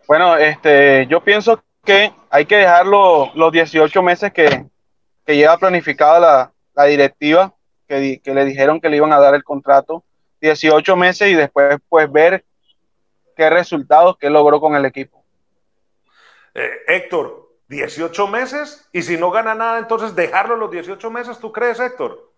[0.07, 4.65] Bueno, este, yo pienso que hay que dejar los 18 meses que,
[5.25, 7.53] que lleva planificada la, la directiva,
[7.85, 10.05] que, que, le dijeron que le iban a dar el contrato,
[10.39, 12.45] 18 meses y después pues ver
[13.35, 15.21] qué resultados que logró con el equipo.
[16.53, 21.51] Eh, Héctor, 18 meses y si no gana nada, entonces dejarlo los 18 meses, ¿tú
[21.51, 22.32] crees, Héctor?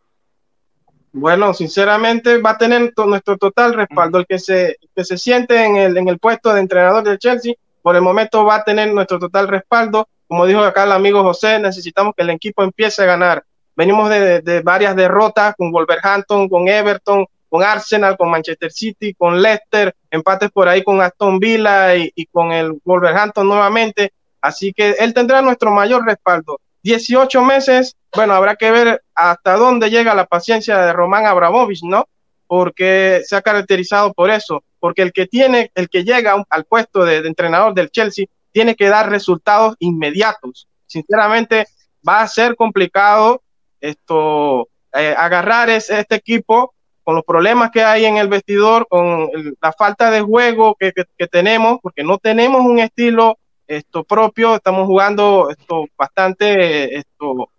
[1.18, 4.20] Bueno, sinceramente va a tener nuestro total respaldo.
[4.20, 7.54] El que se, que se siente en el, en el puesto de entrenador del Chelsea,
[7.82, 10.10] por el momento va a tener nuestro total respaldo.
[10.28, 13.46] Como dijo acá el amigo José, necesitamos que el equipo empiece a ganar.
[13.78, 19.42] Venimos de, de varias derrotas con Wolverhampton, con Everton, con Arsenal, con Manchester City, con
[19.42, 24.12] Leicester, empates por ahí con Aston Villa y, y con el Wolverhampton nuevamente.
[24.42, 26.60] Así que él tendrá nuestro mayor respaldo.
[26.84, 32.08] 18 meses, bueno, habrá que ver hasta dónde llega la paciencia de Román Abramovich, ¿no?
[32.48, 37.04] Porque se ha caracterizado por eso, porque el que tiene, el que llega al puesto
[37.04, 40.68] de, entrenador del Chelsea, tiene que dar resultados inmediatos.
[40.86, 41.66] Sinceramente,
[42.08, 43.42] va a ser complicado
[43.82, 49.30] esto, eh, agarrar este equipo con los problemas que hay en el vestidor, con
[49.62, 53.38] la falta de juego que, que tenemos, porque no tenemos un estilo
[53.68, 57.50] esto propio, estamos jugando esto bastante, esto,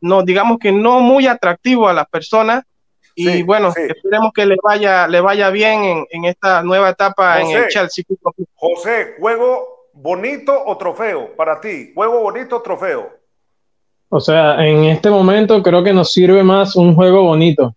[0.00, 2.64] no, digamos que no muy atractivo a las personas.
[3.14, 7.68] Y bueno, esperemos que le vaya, le vaya bien en, esta nueva etapa en el
[7.68, 8.04] Chelsea.
[8.54, 11.92] José, ¿juego bonito o trofeo para ti?
[11.94, 13.10] ¿Juego bonito o trofeo?
[14.08, 17.74] O sea, en este momento creo que nos sirve más un juego bonito.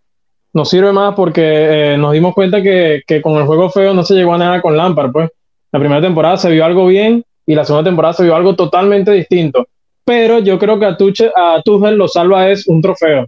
[0.54, 4.04] Nos sirve más porque eh, nos dimos cuenta que, que, con el juego feo no
[4.04, 5.12] se llegó a nada con Lampard.
[5.12, 5.30] Pues
[5.72, 9.12] la primera temporada se vio algo bien y la segunda temporada se vio algo totalmente
[9.12, 9.68] distinto.
[10.06, 13.26] Pero yo creo que a, Tuchel, a Tuchel lo salva es un trofeo.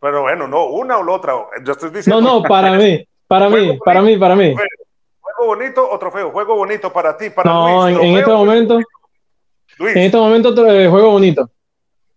[0.00, 1.34] Pero bueno, no, una o la otra.
[1.62, 2.20] Yo estoy diciendo.
[2.20, 4.54] No, no, para mí, para mí, para mí, para mí.
[5.20, 7.98] Juego bonito o trofeo, juego bonito para ti, para no, Luis.
[8.00, 8.80] en, este momento.
[9.78, 9.96] Luis.
[9.96, 11.48] En este momento, eh, juego bonito.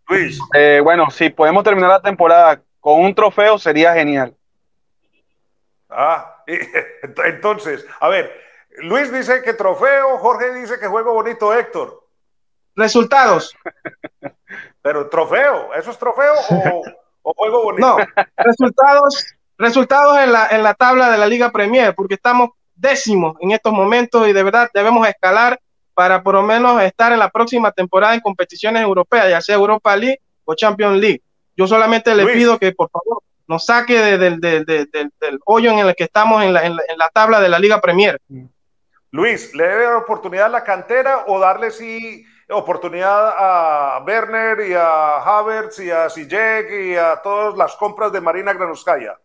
[0.08, 0.40] Luis.
[0.56, 4.34] Eh, bueno, si podemos terminar la temporada con un trofeo, sería genial.
[5.90, 6.44] Ah,
[7.26, 8.32] entonces, a ver,
[8.80, 12.05] Luis dice que trofeo, Jorge dice que juego bonito, Héctor.
[12.76, 13.56] Resultados.
[14.82, 16.34] Pero trofeo, ¿eso es trofeo
[17.24, 17.98] o, juego bonito?
[17.98, 19.26] No, resultados,
[19.58, 23.74] resultados en la, en la tabla de la Liga Premier, porque estamos décimos en estos
[23.74, 25.60] momentos y de verdad debemos escalar
[25.94, 29.96] para por lo menos estar en la próxima temporada en competiciones europeas, ya sea Europa
[29.96, 31.22] League o Champions League.
[31.56, 36.44] Yo solamente le pido que por favor nos saque del hoyo en el que estamos
[36.44, 38.20] en la, en la tabla de la Liga Premier.
[39.12, 44.74] Luis, ¿le debe dar oportunidad a la cantera o darle sí oportunidad a Werner y
[44.74, 49.18] a Havertz y a Sijek y a todas las compras de Marina Granuskaya?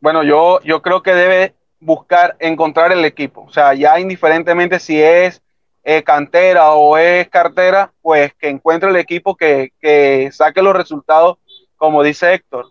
[0.00, 3.42] Bueno, yo, yo creo que debe buscar encontrar el equipo.
[3.42, 5.42] O sea, ya indiferentemente si es
[5.82, 11.38] eh, cantera o es cartera, pues que encuentre el equipo que, que saque los resultados,
[11.76, 12.70] como dice Héctor,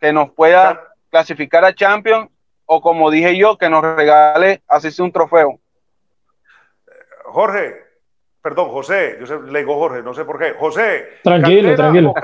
[0.00, 2.28] que nos pueda clasificar a Champions
[2.66, 5.58] o como dije yo, que nos regale así sea un trofeo.
[7.24, 7.85] Jorge,
[8.46, 10.52] perdón, José, yo le digo Jorge, no sé por qué.
[10.56, 11.18] José.
[11.24, 12.14] Tranquilo, tranquilo.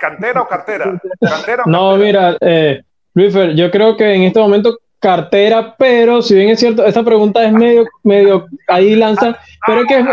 [0.00, 1.00] ¿Cantera o cartera?
[1.20, 2.82] ¿Cantera o No, mira, eh,
[3.14, 7.44] Luisfer, yo creo que en este momento cartera, pero si bien es cierto, esta pregunta
[7.44, 10.10] es medio, medio ahí lanza, pero es que No,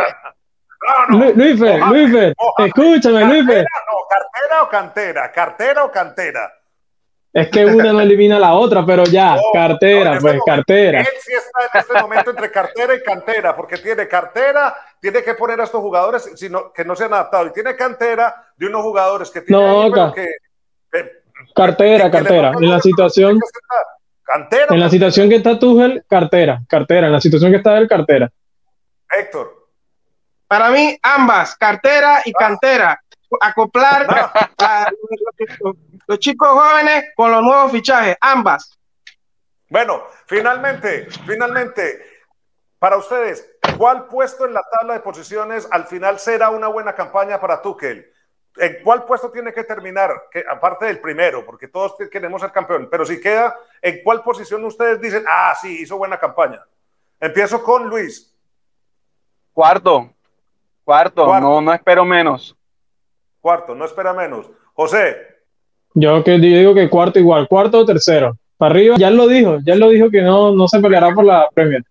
[1.10, 1.18] no.
[1.18, 5.32] Lu- Luisfer, Luisfer, escúchame, Luisfer, ¿Cartera, no, cartera o cantera?
[5.32, 6.54] ¿Cartera o cantera?
[7.34, 11.00] Es que una no elimina a la otra, pero ya, cartera, pues momento, cartera.
[11.02, 15.34] Él sí está en este momento entre cartera y cantera, porque tiene cartera, tiene que
[15.34, 18.84] poner a estos jugadores sino, que no se han adaptado, y tiene cantera de unos
[18.84, 20.28] jugadores que tiene No, ahí, pero ca- que,
[20.92, 21.12] que-
[21.56, 22.52] Cartera, que cartera.
[22.60, 23.40] En la situación.
[24.26, 24.64] Cantera.
[24.64, 24.90] en la cantera?
[24.90, 27.08] situación que está Tuchel, cartera, cartera.
[27.08, 28.32] En la situación que está él, cartera.
[29.12, 29.68] Héctor.
[30.48, 33.00] Para mí, ambas, cartera y cantera.
[33.42, 34.92] Acoplar Ah, a
[36.08, 38.78] los, chicos jóvenes con los nuevos fichajes, ambas.
[39.70, 42.24] Bueno, finalmente, finalmente,
[42.80, 47.40] para ustedes, ¿cuál puesto en la tabla de posiciones al final será una buena campaña
[47.40, 48.12] para Tuchel?
[48.58, 50.26] ¿En cuál puesto tiene que terminar?
[50.32, 54.64] Que, aparte del primero, porque todos queremos ser campeón, pero si queda, ¿en cuál posición
[54.66, 56.64] ustedes dicen, ah, sí, hizo buena campaña?
[57.20, 58.32] Empiezo con Luis.
[59.54, 60.14] Cuarto.
[60.84, 61.48] Cuarto, Cuarto.
[61.48, 62.56] no, no espero menos.
[63.40, 64.50] Cuarto, no espera menos.
[64.74, 65.33] José,
[65.96, 68.38] Yo que digo que cuarto igual, cuarto o tercero.
[68.58, 71.14] Para arriba, ya él lo dijo, ya él lo dijo que no, no se peleará
[71.14, 71.84] por la Premier.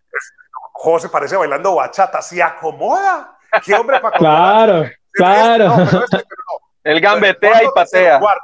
[0.72, 3.36] José parece bailando bachata, se acomoda.
[3.64, 6.68] ¿Qué hombre para Claro, claro, No, pero este, pero no.
[6.84, 8.18] Él gambetea y patea.
[8.18, 8.42] cuarto,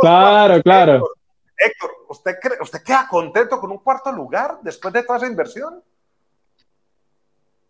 [0.00, 0.62] Claro, cuartos.
[0.62, 0.92] claro.
[0.94, 1.10] Héctor,
[1.58, 5.82] Héctor, ¿usted, cree- ¿usted queda contento con un cuarto lugar después de toda esa inversión?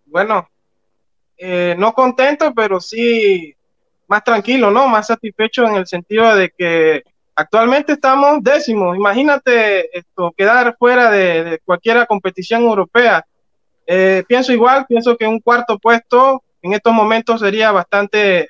[0.07, 0.49] Bueno,
[1.37, 3.55] eh, no contento, pero sí
[4.07, 4.87] más tranquilo, ¿no?
[4.87, 7.03] Más satisfecho en el sentido de que
[7.35, 8.97] actualmente estamos décimos.
[8.97, 13.25] Imagínate esto, quedar fuera de, de cualquier competición europea.
[13.87, 18.49] Eh, pienso igual, pienso que un cuarto puesto en estos momentos sería bastante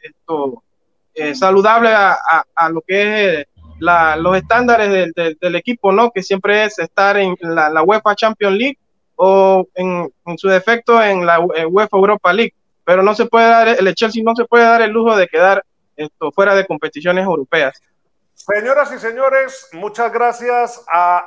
[1.14, 3.46] eh, saludable a, lo que es
[3.80, 6.10] la- los estándares del, equipo, ¿no?
[6.12, 8.78] Que siempre es estar en la, UEFA Champions League
[9.16, 12.54] o en, en su defecto en la eh, UEFA Europa League.
[12.84, 15.64] Pero no se puede dar, el Chelsea no se puede dar el lujo de quedar
[15.96, 17.80] esto, fuera de competiciones europeas.
[18.34, 21.24] Señoras y señores, muchas gracias a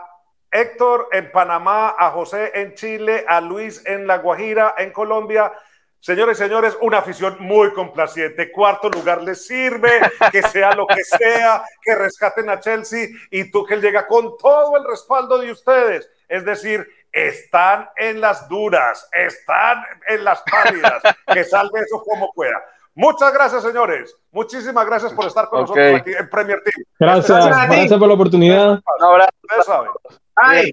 [0.52, 5.54] Héctor en Panamá, a José en Chile, a Luis en La Guajira, en Colombia.
[6.02, 8.52] Señores y señores, una afición muy complaciente.
[8.52, 9.90] Cuarto lugar les sirve,
[10.32, 14.84] que sea lo que sea, que rescaten a Chelsea y Tuchel llega con todo el
[14.86, 16.10] respaldo de ustedes.
[16.28, 21.02] Es decir, están en las duras, están en las pálidas,
[21.34, 22.62] que salve eso como pueda.
[22.98, 24.18] Muchas gracias, señores.
[24.32, 26.84] Muchísimas gracias por estar con nosotros aquí en Premier Team.
[27.00, 28.72] Gracias, Gracias por la oportunidad.
[28.72, 29.32] Un abrazo.
[29.44, 29.92] Ustedes saben.
[30.36, 30.72] Ay,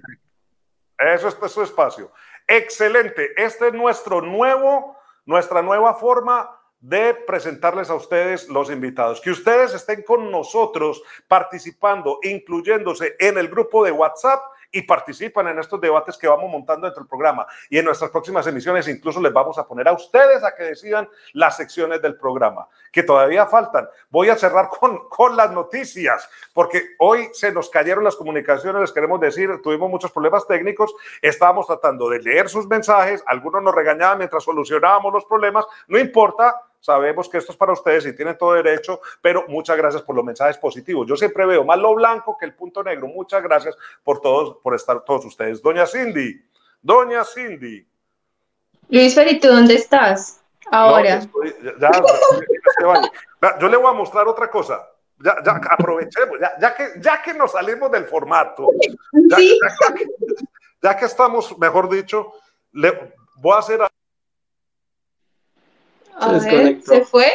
[0.97, 2.11] Eso es su espacio.
[2.47, 3.29] Excelente.
[3.37, 6.49] Este es nuestro nuevo, nuestra nueva forma
[6.79, 9.21] de presentarles a ustedes los invitados.
[9.21, 14.41] Que ustedes estén con nosotros participando, incluyéndose en el grupo de WhatsApp
[14.75, 17.47] y participan en estos debates que vamos montando dentro del programa.
[17.69, 21.07] Y en nuestras próximas emisiones incluso les vamos a poner a ustedes a que decidan
[21.31, 23.87] las secciones del programa, que todavía faltan.
[24.09, 28.91] Voy a cerrar con, con las noticias, porque hoy se nos cayeron las comunicaciones, les
[28.91, 34.17] queremos decir, tuvimos muchos problemas técnicos, estábamos tratando de leer sus mensajes, algunos nos regañaban
[34.17, 36.53] mientras solucionábamos los problemas, no importa,
[36.85, 40.23] sabemos que esto es para ustedes y tienen todo derecho, pero muchas gracias por los
[40.23, 41.07] mensajes positivos.
[41.07, 43.07] Yo siempre veo más lo blanco que el punto negro.
[43.07, 45.61] Muchas gracias por todos, por estar todos ustedes.
[45.61, 46.39] Doña Cindy,
[46.81, 47.85] Doña Cindy.
[48.89, 51.15] Luis Fer, ¿y tú dónde estás ahora?
[51.15, 54.87] No, estoy- ya- yo le voy a mostrar otra cosa.
[55.17, 58.67] Ya, ya aprovechemos, ya, que, ya que nos salimos del formato,
[59.29, 59.57] ya, Sí.
[59.95, 60.05] que,
[60.81, 62.33] ya que estamos, mejor dicho,
[62.73, 63.81] le voy a hacer
[66.15, 67.27] A ver, ¿se fue?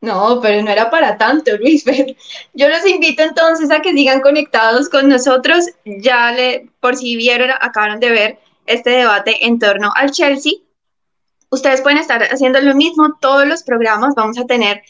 [0.00, 1.84] No, pero no era para tanto, Luis.
[2.54, 5.66] Yo los invito entonces a que sigan conectados con nosotros.
[5.84, 10.52] Ya le, por si vieron, acabaron de ver este debate en torno al Chelsea.
[11.50, 14.14] Ustedes pueden estar haciendo lo mismo todos los programas.
[14.14, 14.82] Vamos a tener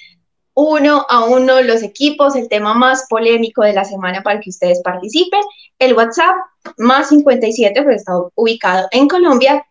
[0.54, 4.82] uno a uno los equipos, el tema más polémico de la semana para que ustedes
[4.82, 5.40] participen.
[5.78, 6.34] El WhatsApp
[6.76, 9.64] más 57, pues está ubicado en Colombia,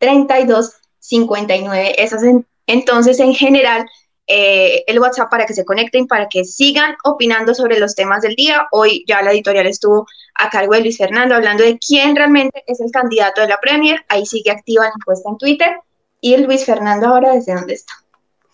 [0.00, 1.94] 350-644-3259.
[1.98, 3.86] Esas en- entonces, en general,
[4.26, 8.34] eh, el WhatsApp para que se conecten, para que sigan opinando sobre los temas del
[8.34, 8.66] día.
[8.72, 12.80] Hoy ya la editorial estuvo a cargo de Luis Fernando hablando de quién realmente es
[12.80, 14.04] el candidato de la Premier.
[14.08, 15.76] Ahí sigue activa la encuesta en Twitter.
[16.20, 17.92] Y el Luis Fernando ahora, ¿desde dónde está?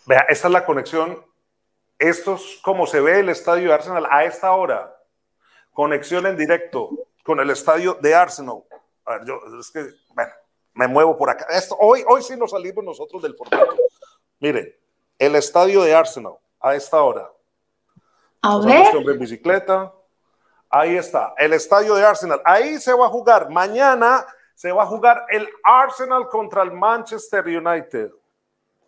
[0.04, 1.24] Vea, esta es la conexión.
[1.98, 4.94] Esto es como se ve el estadio de Arsenal a esta hora.
[5.72, 6.90] Conexión en directo
[7.24, 8.62] con el estadio de Arsenal.
[9.06, 10.32] A ver, yo, es que, bueno,
[10.74, 11.46] me muevo por acá.
[11.50, 13.76] Esto, hoy, hoy sí nos salimos nosotros del formato.
[14.40, 14.74] Miren,
[15.18, 16.34] el estadio de Arsenal.
[16.60, 17.30] a esta hora.
[18.42, 18.82] A ver.
[18.82, 19.92] este hombre en bicicleta.
[20.68, 22.40] Ahí está, el estadio de Arsenal.
[22.44, 23.50] Ahí se va a jugar.
[23.50, 28.10] Mañana se va a jugar el Arsenal contra el Manchester United.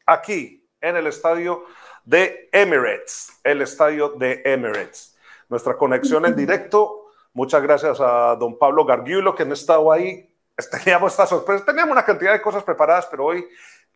[0.07, 1.65] Aquí, en el estadio
[2.05, 3.39] de Emirates.
[3.45, 5.17] El estadio de Emirates.
[5.49, 7.09] Nuestra conexión en directo.
[7.33, 10.34] Muchas gracias a don Pablo Gargiulo, que no estado ahí.
[10.71, 11.65] Teníamos esta sorpresa.
[11.65, 13.47] Teníamos una cantidad de cosas preparadas, pero hoy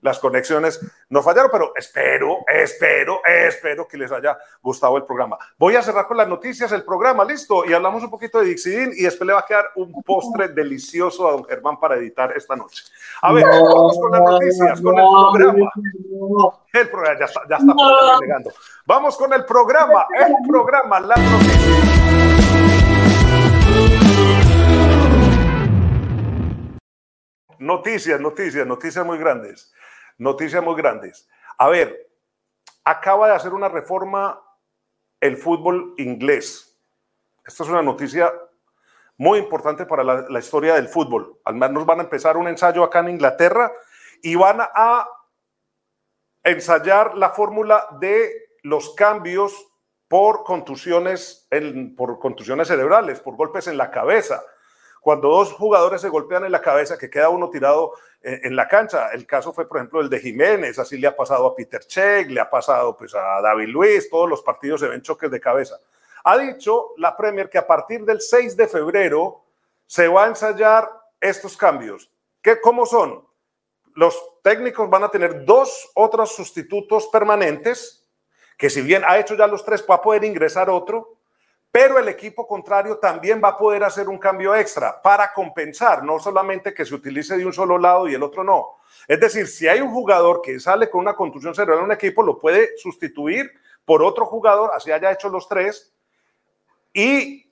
[0.01, 5.37] las conexiones nos fallaron, pero espero, espero, espero que les haya gustado el programa.
[5.59, 8.93] Voy a cerrar con las noticias el programa, listo, y hablamos un poquito de Dixidin
[8.95, 12.55] y después le va a quedar un postre delicioso a don Germán para editar esta
[12.55, 12.85] noche.
[13.23, 15.73] A ver, vamos con las noticias, con el programa.
[16.73, 17.75] El programa ya está, ya está
[18.21, 18.53] renegando.
[18.87, 22.08] Vamos con el programa, el programa, las noticias.
[27.59, 29.73] Noticias, noticias, noticias muy grandes.
[30.17, 31.29] Noticias muy grandes.
[31.57, 32.09] A ver,
[32.85, 34.41] acaba de hacer una reforma
[35.21, 36.79] el fútbol inglés.
[37.45, 38.33] Esta es una noticia
[39.17, 41.41] muy importante para la, historia del fútbol.
[41.45, 43.73] Al menos van a empezar un ensayo acá en Inglaterra
[44.23, 45.09] y van a
[46.45, 48.33] ensayar la fórmula de
[48.63, 49.67] los cambios
[50.07, 51.49] por contusiones,
[51.97, 54.43] por contusiones cerebrales, por golpes en la cabeza.
[55.01, 57.93] Cuando dos jugadores se golpean en la cabeza, que queda uno tirado
[58.23, 59.11] en, en, la cancha.
[59.13, 62.31] El caso fue, por ejemplo, el de Jiménez, así le ha pasado a Peter Check,
[62.31, 65.79] le ha pasado pues, a David Luis, todos los partidos se ven choques de cabeza.
[66.25, 69.45] Ha dicho la Premier que a partir del 6 de febrero
[69.87, 70.89] se va a ensayar
[71.21, 72.11] estos cambios.
[72.43, 73.27] ¿Qué, ¿Cómo son?
[73.95, 78.07] Los técnicos van a tener dos otros sustitutos permanentes,
[78.57, 81.18] que si bien ha hecho ya los tres, va a poder ingresar otro,
[81.71, 86.19] pero el equipo contrario también va a poder hacer un cambio extra para compensar, no
[86.19, 88.79] solamente que se utilice de un solo lado y el otro no.
[89.07, 92.23] Es decir, si hay un jugador que sale con una contusión cerebral en un equipo,
[92.23, 93.51] lo puede sustituir
[93.85, 95.95] por otro jugador, así haya hecho los tres,
[96.93, 97.51] y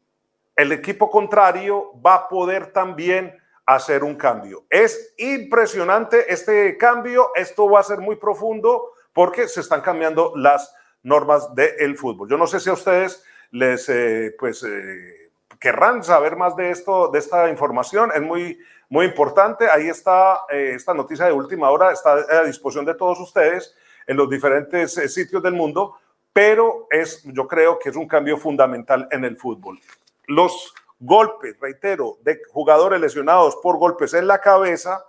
[0.54, 3.36] el equipo contrario va a poder también
[3.66, 4.64] hacer un cambio.
[4.70, 10.74] Es impresionante este cambio, esto va a ser muy profundo porque se están cambiando las
[11.02, 12.28] normas del fútbol.
[12.28, 17.08] Yo no sé si a ustedes les eh, pues eh, querrán saber más de esto,
[17.08, 18.58] de esta información, es muy
[18.88, 19.68] muy importante.
[19.68, 23.74] Ahí está eh, esta noticia de última hora, está a disposición de todos ustedes
[24.06, 25.98] en los diferentes sitios del mundo,
[26.32, 29.80] pero es, yo creo que es un cambio fundamental en el fútbol.
[30.26, 35.04] Los golpes, reitero, de jugadores lesionados por golpes en la cabeza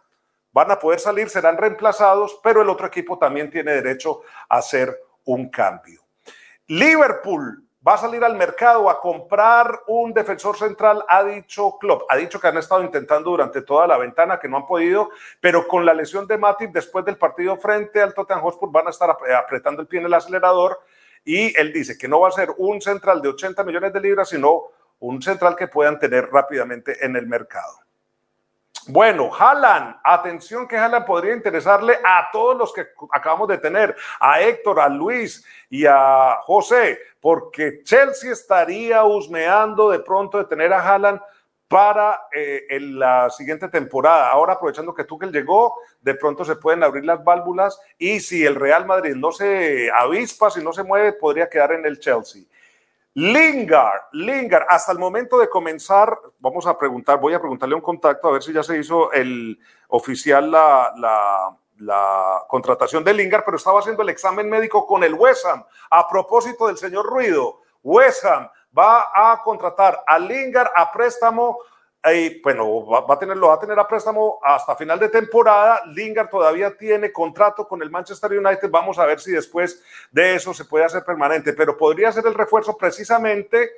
[0.52, 4.98] van a poder salir, serán reemplazados, pero el otro equipo también tiene derecho a hacer
[5.26, 6.02] un cambio.
[6.68, 12.04] Liverpool va a salir al mercado a comprar un defensor central, ha dicho Klopp.
[12.10, 15.10] Ha dicho que han estado intentando durante toda la ventana, que no han podido,
[15.40, 18.90] pero con la lesión de Matip después del partido frente al Tottenham Hotspur van a
[18.90, 20.82] estar apretando el pie en el acelerador
[21.24, 24.30] y él dice que no va a ser un central de 80 millones de libras,
[24.30, 24.64] sino
[25.00, 27.87] un central que puedan tener rápidamente en el mercado.
[28.90, 34.42] Bueno, Haaland, atención que Haaland podría interesarle a todos los que acabamos de tener, a
[34.42, 40.80] Héctor, a Luis y a José, porque Chelsea estaría husmeando de pronto de tener a
[40.80, 41.20] Haaland
[41.68, 44.32] para eh, la siguiente temporada.
[44.32, 48.56] Ahora, aprovechando que Tuchel llegó, de pronto se pueden abrir las válvulas y si el
[48.56, 52.44] Real Madrid no se avispa, si no se mueve, podría quedar en el Chelsea.
[53.20, 58.28] Lingard, Lingard, hasta el momento de comenzar, vamos a preguntar, voy a preguntarle un contacto
[58.28, 60.94] a ver si ya se hizo el oficial la,
[61.80, 65.48] la, contratación de Lingard, pero estaba haciendo el examen médico con el West.
[65.90, 68.24] A propósito del señor Ruido, West
[68.78, 71.58] va a contratar a Lingard a préstamo
[72.06, 75.10] y bueno, va, va, a tener, lo va a tener a préstamo hasta final de
[75.10, 75.82] temporada.
[75.88, 78.70] Lingard todavía tiene contrato con el Manchester United.
[78.70, 82.34] Vamos a ver si después de eso se puede hacer permanente, pero podría ser el
[82.34, 83.72] refuerzo precisamente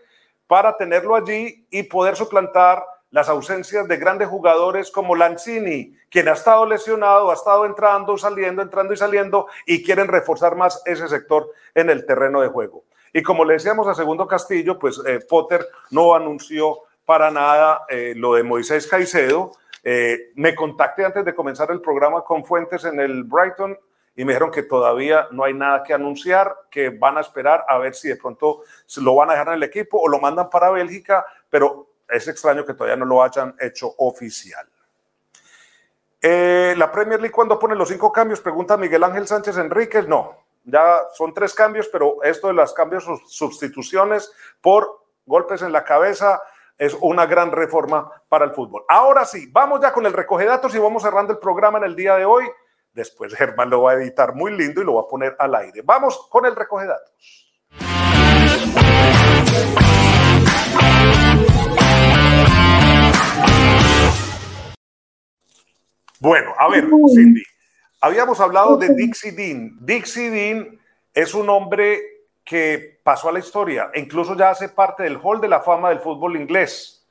[0.48, 6.34] para tenerlo allí y poder suplantar las ausencias de grandes jugadores como Lanzini, quien ha
[6.34, 11.52] estado lesionado, ha estado entrando, saliendo, entrando y saliendo y quieren reforzar más ese sector
[11.74, 12.84] en el terreno de juego.
[13.14, 18.14] Y como le decíamos a Segundo Castillo, pues eh, Potter no anunció para nada eh,
[18.16, 19.54] lo de Moisés Caicedo.
[19.84, 23.76] Eh, me contacté antes de comenzar el programa con fuentes en el Brighton
[24.16, 27.80] y me dijeron que todavía no hay nada que anunciar, que van a esperar a
[27.80, 28.62] ver si de pronto
[28.98, 32.64] lo van a dejar en el equipo o lo mandan para Bélgica, pero es extraño
[32.64, 34.68] que todavía no lo hayan hecho oficial.
[36.22, 40.38] Eh, la Premier League cuando pone los cinco cambios, pregunta Miguel Ángel Sánchez Enríquez, no,
[40.64, 44.32] ya son tres cambios, pero esto de las cambios, sustituciones
[44.62, 46.40] por golpes en la cabeza,
[46.80, 48.84] es una gran reforma para el fútbol.
[48.88, 51.96] Ahora sí, vamos ya con el recoge datos y vamos cerrando el programa en el
[51.96, 52.46] día de hoy.
[52.94, 55.82] Después Germán lo va a editar muy lindo y lo va a poner al aire.
[55.84, 57.52] Vamos con el recoge datos.
[66.22, 67.44] Bueno, a ver, Cindy,
[68.02, 69.78] habíamos hablado de Dixie Dean.
[69.82, 70.80] Dixie Dean
[71.14, 72.19] es un hombre
[72.50, 75.90] que pasó a la historia e incluso ya hace parte del Hall de la Fama
[75.90, 77.08] del fútbol inglés.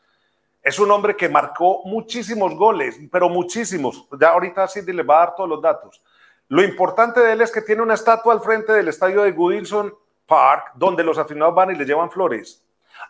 [0.60, 4.08] Es un hombre que marcó muchísimos goles, pero muchísimos.
[4.18, 6.02] Ya ahorita Cindy le va a dar todos los datos.
[6.48, 9.94] Lo importante de él es que tiene una estatua al frente del estadio de Goodison
[10.26, 12.60] Park, donde los aficionados van y le llevan flores.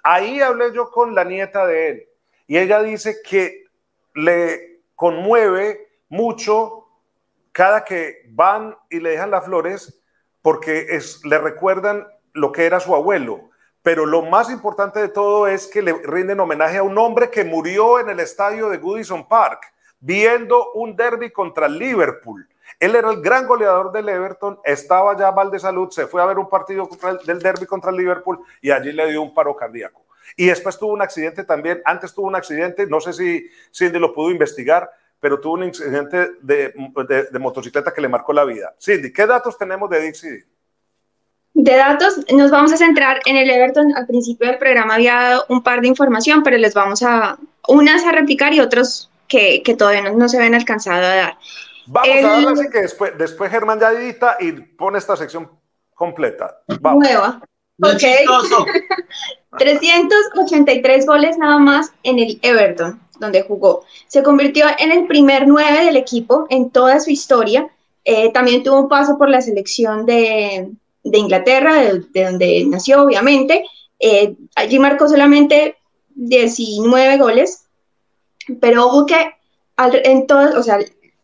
[0.02, 2.08] Ahí hablé yo con la nieta de él
[2.46, 3.68] y ella dice que
[4.14, 6.88] le conmueve mucho
[7.52, 9.98] cada que van y le dejan las flores
[10.42, 12.06] porque es, le recuerdan
[12.38, 13.50] lo que era su abuelo.
[13.82, 17.44] Pero lo más importante de todo es que le rinden homenaje a un hombre que
[17.44, 22.48] murió en el estadio de Goodison Park viendo un derby contra Liverpool.
[22.78, 26.26] Él era el gran goleador del Everton, estaba ya mal de salud, se fue a
[26.26, 26.88] ver un partido
[27.24, 30.04] del derby contra Liverpool y allí le dio un paro cardíaco.
[30.36, 34.12] Y después tuvo un accidente también, antes tuvo un accidente, no sé si Cindy lo
[34.12, 36.72] pudo investigar, pero tuvo un accidente de,
[37.40, 38.74] motocicleta que le marcó la vida.
[38.80, 40.44] Cindy, ¿qué datos tenemos de Dixie?
[41.60, 43.92] De datos, nos vamos a centrar en el Everton.
[43.96, 47.36] Al principio del programa había dado un par de información, pero les vamos a,
[47.66, 51.38] unas a replicar y otros que, todavía no, se ven alcanzado a dar.
[51.86, 55.50] Vamos a darle así que después, después Germán ya edita y pone esta sección
[55.94, 56.60] completa.
[56.80, 57.02] Vamos.
[57.02, 57.42] Nueva.
[57.82, 58.04] Ok.
[59.58, 63.84] 383 goles nada más en el Everton, donde jugó.
[64.06, 67.68] Se convirtió en el primer nueve del equipo en toda su historia.
[68.04, 70.70] Eh, también tuvo un paso por la selección de,
[71.04, 73.64] de Inglaterra, de, donde nació, obviamente.
[73.98, 75.76] Eh, allí marcó solamente
[76.14, 77.64] 19 goles,
[78.60, 79.32] pero ojo que
[80.04, 80.78] en todas, o sea,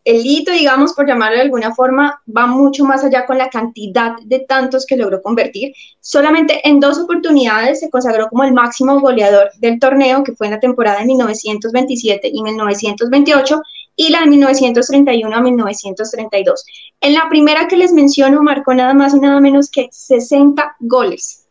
[0.05, 4.15] el hito, digamos, por llamarlo de alguna forma, va mucho más allá con la cantidad
[4.23, 5.73] de tantos que logró convertir.
[5.99, 10.53] Solamente en dos oportunidades se consagró como el máximo goleador del torneo, que fue en
[10.53, 13.61] la temporada de 1927 y 1928,
[13.95, 16.65] y la de 1931 a 1932.
[17.01, 21.45] En la primera que les menciono, marcó nada más y nada menos que 60 goles.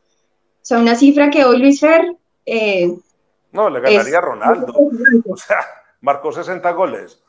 [0.63, 2.17] O sea, una cifra que hoy Luis Fer...
[2.47, 2.95] Eh,
[3.53, 4.75] no, le ganaría a Ronaldo.
[5.29, 5.65] O sea,
[6.01, 7.21] marcó 60 goles.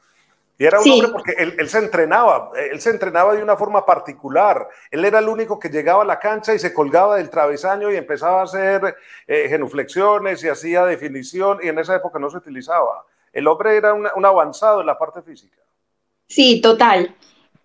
[0.57, 4.69] Y era un hombre porque él, se entrenaba, él se entrenaba de una forma particular.
[4.89, 7.97] Él era el único que llegaba a la cancha y se colgaba del travesaño y
[7.97, 8.95] empezaba a hacer
[9.27, 13.05] eh, genuflexiones y hacía definición y en esa época no se utilizaba.
[13.35, 15.57] El hombre era un, avanzado en la parte física.
[16.27, 17.13] Sí, total.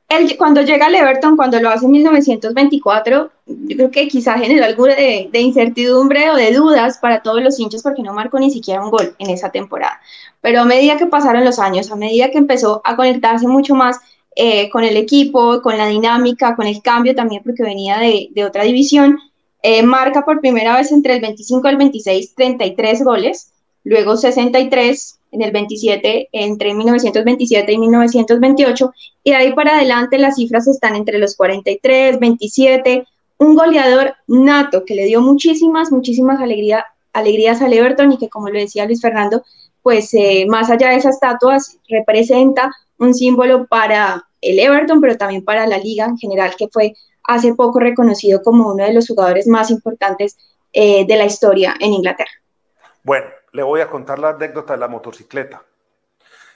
[0.09, 4.65] Él, cuando llega al Everton, cuando lo hace en 1924, yo creo que quizá generó
[4.65, 8.51] algo de, de, incertidumbre o de dudas para todos los hinchas porque no marcó ni
[8.51, 10.01] siquiera un gol en esa temporada.
[10.41, 14.01] Pero a medida que pasaron los años, a medida que empezó a conectarse mucho más
[14.35, 18.65] eh, con el equipo, con la dinámica, con el cambio también, porque venía de, otra
[18.65, 19.21] división,
[19.63, 23.53] eh, marca por primera vez entre el 25 y el 26 33 goles,
[23.85, 28.93] luego 63 en el 27, entre 1927 y 1928,
[29.24, 33.07] y de ahí para adelante las cifras están entre los 43, 27,
[33.39, 38.48] un goleador nato que le dio muchísimas, muchísimas alegría, alegrías al Everton y que, como
[38.48, 39.43] lo decía Luis Fernando,
[39.82, 45.44] pues eh, más allá de esas estatuas, representa un símbolo para el Everton, pero también
[45.44, 46.94] para la liga en general, que fue
[47.24, 50.36] hace poco reconocido como uno de los jugadores más importantes
[50.73, 52.31] eh, de la historia en Inglaterra.
[53.02, 55.62] Bueno, le voy a contar la anécdota de la motocicleta.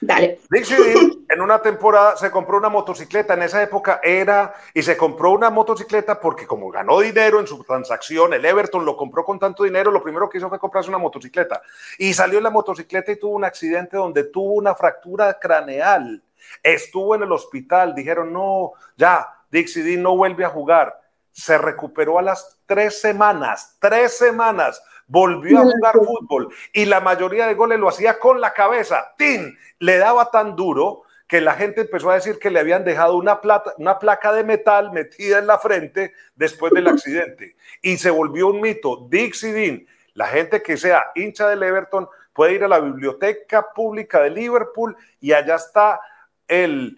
[0.01, 0.41] Dale.
[0.49, 0.75] Dixie
[1.29, 5.49] en una temporada se compró una motocicleta, en esa época era, y se compró una
[5.49, 9.91] motocicleta porque como ganó dinero en su transacción, el Everton lo compró con tanto dinero,
[9.91, 11.61] lo primero que hizo fue comprarse una motocicleta.
[11.97, 16.21] Y salió en la motocicleta y tuvo un accidente donde tuvo una fractura craneal.
[16.61, 21.01] Estuvo en el hospital, dijeron, no, ya, Dixie D no vuelve a jugar.
[21.31, 27.47] Se recuperó a las tres semanas, tres semanas volvió a jugar fútbol y la mayoría
[27.47, 29.13] de goles lo hacía con la cabeza.
[29.17, 29.57] ¡Tin!
[29.79, 33.41] Le daba tan duro que la gente empezó a decir que le habían dejado una,
[33.41, 37.55] plata, una placa de metal metida en la frente después del accidente.
[37.81, 39.07] Y se volvió un mito.
[39.09, 44.21] Dixie Dean, la gente que sea hincha del Everton, puede ir a la biblioteca pública
[44.21, 45.99] de Liverpool y allá está
[46.47, 46.97] el,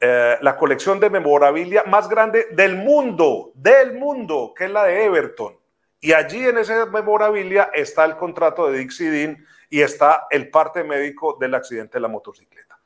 [0.00, 5.04] eh, la colección de memorabilia más grande del mundo, del mundo, que es la de
[5.04, 5.57] Everton.
[6.00, 10.84] Y allí en esa memorabilia está el contrato de Dixie Dean y está el parte
[10.84, 12.78] médico del accidente de la motocicleta.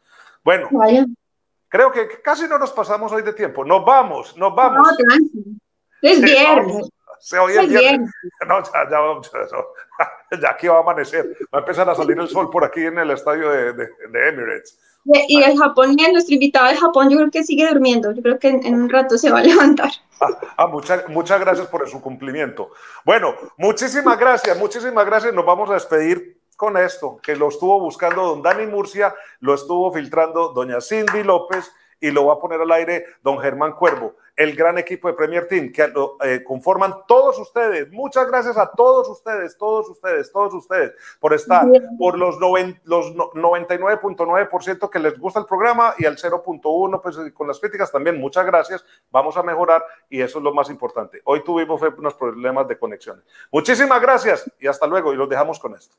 [0.42, 0.68] Bueno,
[1.68, 3.64] creo que casi no nos pasamos hoy de tiempo.
[3.64, 4.88] Nos vamos, nos vamos.
[6.00, 6.88] es viernes.
[7.20, 8.10] Se oye el viernes.
[8.48, 11.36] No, ya, ya, ya, aquí va a amanecer.
[11.54, 14.78] Va a empezar a salir el sol por aquí en el estadio de, de, Emirates.
[15.04, 18.12] Y el japonés, nuestro invitado de Japón, yo creo que sigue durmiendo.
[18.12, 19.90] Yo creo que en, un rato se va a levantar.
[20.24, 22.70] Ah, ah muchas, muchas gracias por su cumplimiento.
[23.04, 25.34] Bueno, muchísimas gracias, muchísimas gracias.
[25.34, 29.92] Nos vamos a despedir con esto, que lo estuvo buscando don Dani Murcia, lo estuvo
[29.92, 31.72] filtrando doña Cindy López
[32.02, 35.46] y lo va a poner al aire don Germán Cuervo el gran equipo de Premier
[35.46, 37.90] Team que lo eh, conforman todos ustedes.
[37.90, 41.66] Muchas gracias a todos ustedes, todos ustedes, todos ustedes por estar,
[41.98, 47.60] por los, los 99.9% que les gusta el programa y al 0.1% pues con las
[47.60, 48.18] críticas también.
[48.18, 48.84] Muchas gracias.
[49.10, 51.20] Vamos a mejorar y eso es lo más importante.
[51.24, 53.22] Hoy tuvimos unos problemas de conexión.
[53.50, 55.96] Muchísimas gracias y hasta luego y los dejamos con esto.